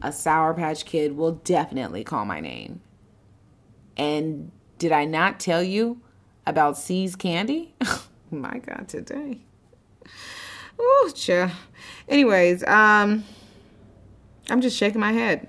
a 0.02 0.12
Sour 0.12 0.54
Patch 0.54 0.86
Kid 0.86 1.18
will 1.18 1.32
definitely 1.32 2.04
call 2.04 2.26
my 2.26 2.40
name. 2.40 2.82
And 3.98 4.52
did 4.78 4.92
I 4.92 5.06
not 5.06 5.40
tell 5.40 5.64
you 5.64 6.02
about 6.46 6.78
See's 6.78 7.16
candy? 7.16 7.74
oh 7.84 8.06
my 8.30 8.60
God, 8.60 8.88
today. 8.88 9.40
Oh, 10.78 11.12
cha. 11.16 11.58
Anyways, 12.08 12.64
um, 12.68 13.24
I'm 14.50 14.62
just 14.62 14.78
shaking 14.78 15.00
my 15.00 15.14
head. 15.14 15.48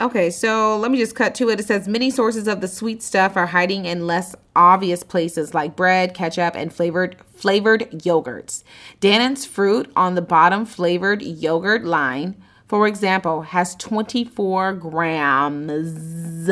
Okay, 0.00 0.30
so 0.30 0.76
let 0.76 0.92
me 0.92 0.98
just 0.98 1.16
cut 1.16 1.34
to 1.36 1.50
it. 1.50 1.58
It 1.58 1.66
says 1.66 1.88
many 1.88 2.08
sources 2.12 2.46
of 2.46 2.60
the 2.60 2.68
sweet 2.68 3.02
stuff 3.02 3.36
are 3.36 3.48
hiding 3.48 3.84
in 3.84 4.06
less 4.06 4.36
obvious 4.54 5.02
places 5.02 5.54
like 5.54 5.74
bread, 5.74 6.14
ketchup, 6.14 6.54
and 6.54 6.72
flavored 6.72 7.16
flavored 7.34 7.90
yogurts. 7.90 8.62
Dannon's 9.00 9.44
fruit 9.44 9.90
on 9.96 10.14
the 10.14 10.22
bottom 10.22 10.64
flavored 10.64 11.20
yogurt 11.22 11.84
line, 11.84 12.36
for 12.68 12.86
example, 12.86 13.42
has 13.42 13.74
24 13.74 14.74
grams 14.74 16.48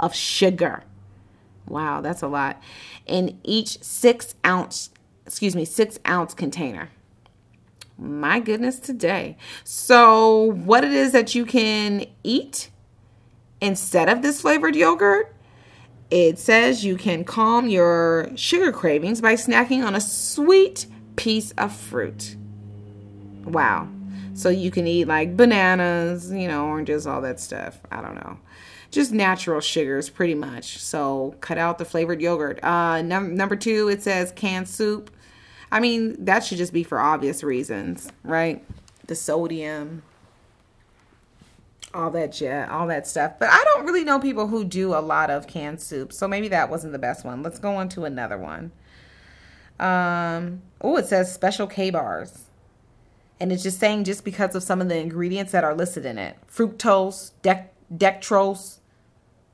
of 0.00 0.12
sugar. 0.12 0.82
Wow, 1.68 2.00
that's 2.00 2.22
a 2.22 2.28
lot. 2.28 2.60
In 3.06 3.38
each 3.44 3.80
six 3.84 4.34
ounce, 4.44 4.90
excuse 5.26 5.54
me, 5.54 5.64
six 5.64 6.00
ounce 6.08 6.34
container. 6.34 6.90
My 7.96 8.40
goodness, 8.40 8.80
today. 8.80 9.36
So, 9.62 10.52
what 10.54 10.82
it 10.82 10.92
is 10.92 11.12
that 11.12 11.36
you 11.36 11.44
can 11.44 12.06
eat 12.24 12.70
instead 13.60 14.08
of 14.08 14.22
this 14.22 14.40
flavored 14.40 14.76
yogurt, 14.76 15.34
it 16.10 16.38
says 16.38 16.84
you 16.84 16.96
can 16.96 17.24
calm 17.24 17.68
your 17.68 18.30
sugar 18.34 18.72
cravings 18.72 19.20
by 19.20 19.34
snacking 19.34 19.84
on 19.84 19.94
a 19.94 20.00
sweet 20.00 20.86
piece 21.16 21.52
of 21.52 21.72
fruit. 21.72 22.36
Wow. 23.44 23.88
So 24.34 24.48
you 24.48 24.70
can 24.70 24.86
eat 24.86 25.06
like 25.06 25.36
bananas, 25.36 26.32
you 26.32 26.48
know, 26.48 26.66
oranges, 26.66 27.06
all 27.06 27.20
that 27.22 27.38
stuff. 27.40 27.78
I 27.90 28.00
don't 28.00 28.14
know. 28.14 28.38
Just 28.90 29.12
natural 29.12 29.60
sugars, 29.60 30.10
pretty 30.10 30.34
much. 30.34 30.78
So 30.78 31.36
cut 31.40 31.58
out 31.58 31.78
the 31.78 31.84
flavored 31.84 32.20
yogurt. 32.20 32.62
Uh, 32.64 33.02
num- 33.02 33.36
number 33.36 33.54
two, 33.54 33.88
it 33.88 34.02
says 34.02 34.32
canned 34.32 34.68
soup. 34.68 35.10
I 35.70 35.78
mean, 35.78 36.24
that 36.24 36.42
should 36.42 36.58
just 36.58 36.72
be 36.72 36.82
for 36.82 36.98
obvious 36.98 37.44
reasons, 37.44 38.10
right? 38.24 38.64
The 39.06 39.14
sodium, 39.14 40.02
all 41.92 42.10
that 42.10 42.32
jet, 42.32 42.68
all 42.70 42.86
that 42.86 43.06
stuff. 43.06 43.32
But 43.38 43.48
I 43.50 43.62
don't 43.64 43.84
really 43.84 44.04
know 44.04 44.18
people 44.18 44.46
who 44.46 44.64
do 44.64 44.94
a 44.94 45.00
lot 45.00 45.30
of 45.30 45.46
canned 45.46 45.80
soup, 45.80 46.12
so 46.12 46.28
maybe 46.28 46.48
that 46.48 46.70
wasn't 46.70 46.92
the 46.92 46.98
best 46.98 47.24
one. 47.24 47.42
Let's 47.42 47.58
go 47.58 47.76
on 47.76 47.88
to 47.90 48.04
another 48.04 48.38
one. 48.38 48.72
Um, 49.78 50.62
oh, 50.80 50.96
it 50.96 51.06
says 51.06 51.32
special 51.32 51.66
K 51.66 51.90
bars. 51.90 52.44
And 53.40 53.50
it's 53.50 53.62
just 53.62 53.80
saying 53.80 54.04
just 54.04 54.24
because 54.24 54.54
of 54.54 54.62
some 54.62 54.82
of 54.82 54.90
the 54.90 54.98
ingredients 54.98 55.52
that 55.52 55.64
are 55.64 55.74
listed 55.74 56.04
in 56.04 56.18
it 56.18 56.36
fructose, 56.52 57.32
dextrose, 57.90 58.78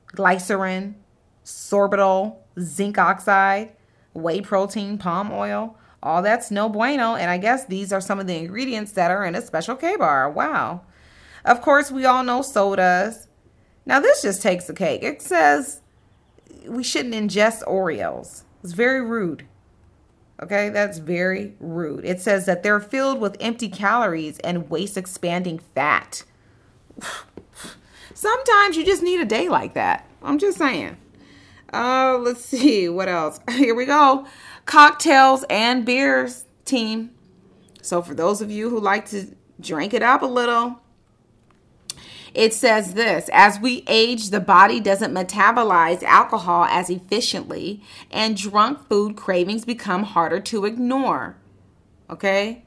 glycerin, 0.09 0.97
sorbitol, 1.45 2.37
zinc 2.59 2.99
oxide, 2.99 3.73
whey 4.13 4.41
protein, 4.41 4.99
palm 4.99 5.31
oil. 5.33 5.77
All 6.03 6.21
that's 6.23 6.51
no 6.51 6.69
bueno. 6.69 7.15
And 7.15 7.31
I 7.31 7.39
guess 7.39 7.65
these 7.65 7.93
are 7.93 8.01
some 8.01 8.19
of 8.19 8.27
the 8.27 8.37
ingredients 8.37 8.93
that 8.93 9.11
are 9.11 9.25
in 9.25 9.37
a 9.37 9.43
special 9.43 9.77
K 9.77 9.97
bar. 9.97 10.29
Wow. 10.29 10.83
Of 11.47 11.63
course, 11.63 11.93
we 11.93 12.05
all 12.05 12.25
know 12.25 12.43
sodas. 12.43 13.29
Now, 13.87 14.01
this 14.01 14.21
just 14.21 14.43
takes 14.43 14.67
the 14.67 14.75
cake. 14.75 15.05
It 15.05 15.23
says 15.23 15.81
we 16.67 16.83
shouldn't 16.83 17.15
ingest 17.15 17.63
Oreos. 17.65 18.43
It's 18.65 18.73
very 18.73 19.01
rude. 19.01 19.47
Okay, 20.43 20.69
that's 20.69 20.99
very 20.99 21.55
rude. 21.61 22.05
It 22.05 22.21
says 22.21 22.45
that 22.47 22.63
they're 22.63 22.81
filled 22.81 23.21
with 23.21 23.37
empty 23.41 23.69
calories 23.69 24.39
and 24.41 24.69
waist 24.69 24.97
expanding 24.97 25.61
fat. 25.75 26.25
Sometimes 28.15 28.77
you 28.77 28.85
just 28.85 29.03
need 29.03 29.21
a 29.21 29.25
day 29.25 29.49
like 29.49 29.75
that. 29.75 30.11
I'm 30.23 30.39
just 30.39 30.59
saying. 30.59 30.97
Uh, 31.73 32.19
let's 32.21 32.45
see 32.45 32.89
what 32.89 33.09
else. 33.09 33.39
Here 33.51 33.75
we 33.75 33.87
go. 33.87 34.27
Cocktails 34.67 35.45
and 35.49 35.87
beers 35.87 36.45
team. 36.65 37.13
So 37.83 38.03
for 38.03 38.15
those 38.15 38.43
of 38.43 38.51
you 38.51 38.69
who 38.69 38.81
like 38.81 39.09
to 39.11 39.29
drink 39.61 39.95
it 39.95 40.03
up 40.03 40.23
a 40.23 40.27
little, 40.27 40.81
it 42.37 42.53
says 42.53 42.93
this 42.93 43.31
as 43.33 43.59
we 43.59 43.83
age, 43.87 44.29
the 44.29 44.41
body 44.41 44.79
doesn't 44.79 45.13
metabolize 45.15 46.03
alcohol 46.03 46.65
as 46.65 46.91
efficiently, 46.91 47.83
and 48.11 48.37
drunk 48.37 48.87
food 48.89 49.17
cravings 49.17 49.65
become 49.65 50.03
harder 50.03 50.39
to 50.41 50.67
ignore. 50.67 51.37
Okay? 52.11 52.63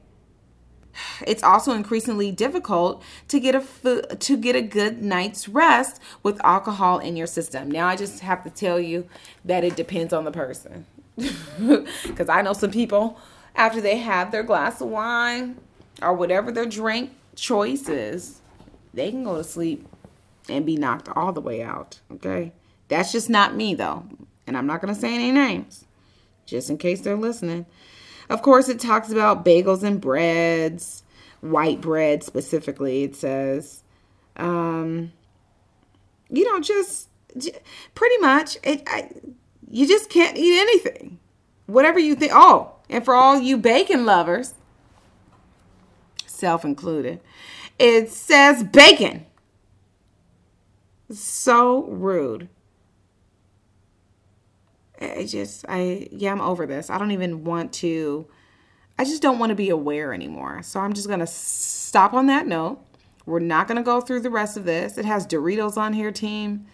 It's 1.24 1.44
also 1.44 1.72
increasingly 1.72 2.32
difficult 2.32 3.00
to 3.28 3.38
get 3.38 3.54
a 3.54 3.60
fo- 3.60 4.00
to 4.00 4.36
get 4.36 4.56
a 4.56 4.60
good 4.60 5.02
night's 5.02 5.48
rest 5.48 6.02
with 6.24 6.44
alcohol 6.44 6.98
in 6.98 7.16
your 7.16 7.28
system. 7.28 7.70
Now 7.70 7.86
I 7.86 7.94
just 7.94 8.20
have 8.20 8.42
to 8.42 8.50
tell 8.50 8.80
you 8.80 9.08
that 9.44 9.62
it 9.62 9.76
depends 9.76 10.12
on 10.12 10.24
the 10.24 10.32
person. 10.32 10.84
Cuz 11.16 12.28
I 12.28 12.42
know 12.42 12.54
some 12.54 12.72
people 12.72 13.20
after 13.54 13.80
they 13.80 13.98
have 13.98 14.32
their 14.32 14.42
glass 14.42 14.80
of 14.80 14.88
wine 14.88 15.58
or 16.02 16.12
whatever 16.12 16.50
their 16.50 16.66
drink 16.66 17.12
choice 17.36 17.88
is, 17.88 18.40
they 18.94 19.10
can 19.10 19.24
go 19.24 19.36
to 19.36 19.44
sleep 19.44 19.86
and 20.48 20.66
be 20.66 20.76
knocked 20.76 21.08
all 21.14 21.32
the 21.32 21.40
way 21.40 21.62
out. 21.62 22.00
Okay. 22.12 22.52
That's 22.88 23.12
just 23.12 23.30
not 23.30 23.54
me, 23.54 23.74
though. 23.74 24.04
And 24.46 24.56
I'm 24.56 24.66
not 24.66 24.80
going 24.80 24.92
to 24.92 25.00
say 25.00 25.14
any 25.14 25.30
names, 25.30 25.84
just 26.44 26.70
in 26.70 26.78
case 26.78 27.00
they're 27.00 27.16
listening. 27.16 27.66
Of 28.28 28.42
course, 28.42 28.68
it 28.68 28.80
talks 28.80 29.10
about 29.10 29.44
bagels 29.44 29.82
and 29.82 30.00
breads, 30.00 31.02
white 31.40 31.80
bread 31.80 32.22
specifically. 32.24 33.04
It 33.04 33.14
says, 33.14 33.82
um, 34.36 35.12
you 36.28 36.44
know, 36.44 36.60
just, 36.60 37.08
pretty 37.94 38.18
much, 38.18 38.56
it, 38.64 38.82
I, 38.86 39.10
you 39.70 39.86
just 39.86 40.10
can't 40.10 40.36
eat 40.36 40.60
anything. 40.60 41.18
Whatever 41.66 42.00
you 42.00 42.16
think. 42.16 42.32
Oh, 42.34 42.72
and 42.88 43.04
for 43.04 43.14
all 43.14 43.38
you 43.38 43.56
bacon 43.56 44.04
lovers, 44.04 44.54
self 46.26 46.64
included, 46.64 47.20
it 47.80 48.10
says 48.10 48.62
bacon. 48.62 49.24
So 51.10 51.84
rude. 51.84 52.48
I 55.00 55.24
just, 55.24 55.64
I, 55.66 56.06
yeah, 56.12 56.30
I'm 56.30 56.42
over 56.42 56.66
this. 56.66 56.90
I 56.90 56.98
don't 56.98 57.10
even 57.10 57.42
want 57.42 57.72
to, 57.74 58.26
I 58.98 59.04
just 59.04 59.22
don't 59.22 59.38
want 59.38 59.48
to 59.48 59.56
be 59.56 59.70
aware 59.70 60.12
anymore. 60.12 60.62
So 60.62 60.78
I'm 60.78 60.92
just 60.92 61.08
going 61.08 61.20
to 61.20 61.26
stop 61.26 62.12
on 62.12 62.26
that 62.26 62.46
note. 62.46 62.84
We're 63.24 63.40
not 63.40 63.66
going 63.66 63.76
to 63.76 63.82
go 63.82 64.02
through 64.02 64.20
the 64.20 64.30
rest 64.30 64.58
of 64.58 64.64
this. 64.64 64.98
It 64.98 65.06
has 65.06 65.26
Doritos 65.26 65.78
on 65.78 65.94
here, 65.94 66.12
team. 66.12 66.66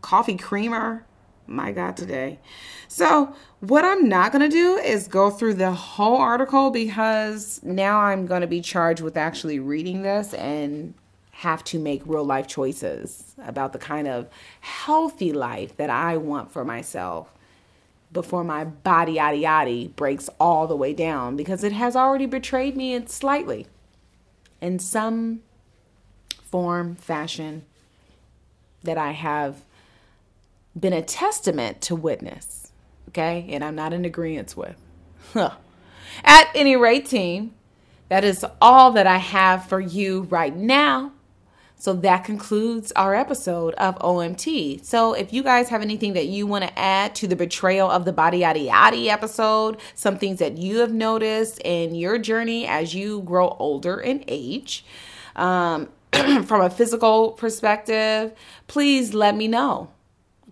Coffee 0.01 0.37
creamer 0.37 1.05
my 1.47 1.71
God, 1.71 1.97
today. 1.97 2.39
So, 2.87 3.33
what 3.59 3.83
I'm 3.83 4.07
not 4.07 4.31
going 4.31 4.47
to 4.47 4.55
do 4.55 4.77
is 4.77 5.07
go 5.07 5.29
through 5.29 5.55
the 5.55 5.71
whole 5.71 6.17
article 6.17 6.69
because 6.69 7.61
now 7.63 7.99
I'm 7.99 8.27
going 8.27 8.41
to 8.41 8.47
be 8.47 8.61
charged 8.61 9.01
with 9.01 9.17
actually 9.17 9.59
reading 9.59 10.03
this 10.03 10.33
and 10.33 10.93
have 11.31 11.63
to 11.63 11.79
make 11.79 12.01
real 12.05 12.23
life 12.23 12.47
choices 12.47 13.35
about 13.43 13.73
the 13.73 13.79
kind 13.79 14.07
of 14.07 14.27
healthy 14.61 15.31
life 15.31 15.77
that 15.77 15.89
I 15.89 16.17
want 16.17 16.51
for 16.51 16.65
myself 16.65 17.31
before 18.11 18.43
my 18.43 18.63
body 18.63 19.13
yada 19.13 19.37
yada 19.37 19.89
breaks 19.89 20.29
all 20.39 20.65
the 20.65 20.75
way 20.75 20.93
down 20.93 21.35
because 21.35 21.63
it 21.63 21.73
has 21.73 21.95
already 21.95 22.25
betrayed 22.25 22.75
me 22.75 22.99
slightly 23.05 23.67
in 24.61 24.79
some 24.79 25.41
form, 26.41 26.95
fashion 26.95 27.65
that 28.83 28.97
I 28.97 29.11
have 29.11 29.63
been 30.77 30.93
a 30.93 31.01
testament 31.01 31.81
to 31.81 31.95
witness. 31.95 32.71
Okay. 33.09 33.47
And 33.49 33.63
I'm 33.63 33.75
not 33.75 33.93
in 33.93 34.05
agreement 34.05 34.55
with. 34.55 34.75
At 36.23 36.49
any 36.55 36.75
rate, 36.75 37.05
team, 37.05 37.53
that 38.09 38.23
is 38.23 38.45
all 38.61 38.91
that 38.91 39.07
I 39.07 39.17
have 39.17 39.67
for 39.67 39.79
you 39.79 40.23
right 40.23 40.55
now. 40.55 41.11
So 41.79 41.93
that 41.93 42.23
concludes 42.23 42.91
our 42.95 43.13
episode 43.13 43.75
of 43.75 43.99
OMT. 43.99 44.83
So 44.83 45.13
if 45.13 45.31
you 45.31 45.43
guys 45.43 45.69
have 45.69 45.83
anything 45.83 46.13
that 46.13 46.25
you 46.25 46.47
want 46.47 46.63
to 46.63 46.79
add 46.79 47.13
to 47.15 47.27
the 47.27 47.35
betrayal 47.35 47.89
of 47.89 48.03
the 48.03 48.13
body 48.13 48.39
yada 48.39 48.59
yada 48.59 48.97
episode, 49.09 49.77
some 49.93 50.17
things 50.17 50.39
that 50.39 50.57
you 50.57 50.79
have 50.79 50.91
noticed 50.91 51.61
in 51.63 51.93
your 51.93 52.17
journey 52.17 52.65
as 52.65 52.95
you 52.95 53.21
grow 53.21 53.55
older 53.59 53.99
in 53.99 54.23
age, 54.27 54.85
um, 55.35 55.89
from 56.11 56.61
a 56.61 56.69
physical 56.69 57.33
perspective, 57.33 58.33
please 58.65 59.13
let 59.13 59.35
me 59.35 59.47
know. 59.47 59.91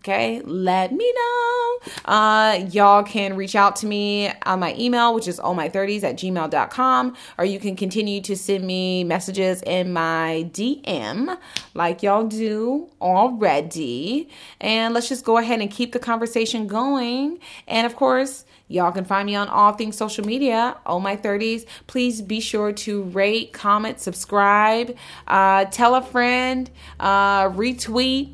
Okay, 0.05 0.39
let 0.45 0.91
me 0.91 1.11
know. 1.15 1.79
Uh, 2.05 2.67
y'all 2.69 3.01
can 3.01 3.35
reach 3.35 3.55
out 3.55 3.75
to 3.77 3.87
me 3.87 4.31
on 4.45 4.59
my 4.59 4.75
email, 4.77 5.15
which 5.15 5.27
is 5.27 5.39
ohmy30s 5.39 6.03
at 6.03 6.15
gmail.com, 6.17 7.15
or 7.39 7.45
you 7.45 7.59
can 7.59 7.75
continue 7.75 8.21
to 8.21 8.35
send 8.35 8.67
me 8.67 9.03
messages 9.03 9.63
in 9.63 9.91
my 9.91 10.47
DM 10.53 11.35
like 11.73 12.03
y'all 12.03 12.27
do 12.27 12.87
already. 13.01 14.29
And 14.61 14.93
let's 14.93 15.09
just 15.09 15.25
go 15.25 15.39
ahead 15.39 15.59
and 15.59 15.71
keep 15.71 15.91
the 15.91 15.97
conversation 15.97 16.67
going. 16.67 17.39
And 17.67 17.87
of 17.87 17.95
course, 17.95 18.45
Y'all 18.67 18.91
can 18.91 19.05
find 19.05 19.27
me 19.27 19.35
on 19.35 19.47
all 19.47 19.73
things 19.73 19.95
social 19.95 20.25
media, 20.25 20.75
oh 20.87 20.99
my 20.99 21.15
30s. 21.15 21.67
Please 21.85 22.19
be 22.19 22.39
sure 22.39 22.71
to 22.71 23.03
rate, 23.03 23.53
comment, 23.53 23.99
subscribe, 23.99 24.97
uh, 25.27 25.65
tell 25.65 25.93
a 25.93 26.01
friend, 26.01 26.71
uh, 26.99 27.47
retweet, 27.49 28.33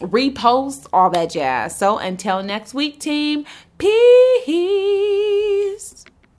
reposts, 0.00 0.86
all 0.92 1.10
that 1.10 1.30
jazz. 1.30 1.76
So 1.78 1.98
until 1.98 2.42
next 2.42 2.74
week, 2.74 3.00
team, 3.00 3.46
peace. 3.78 4.56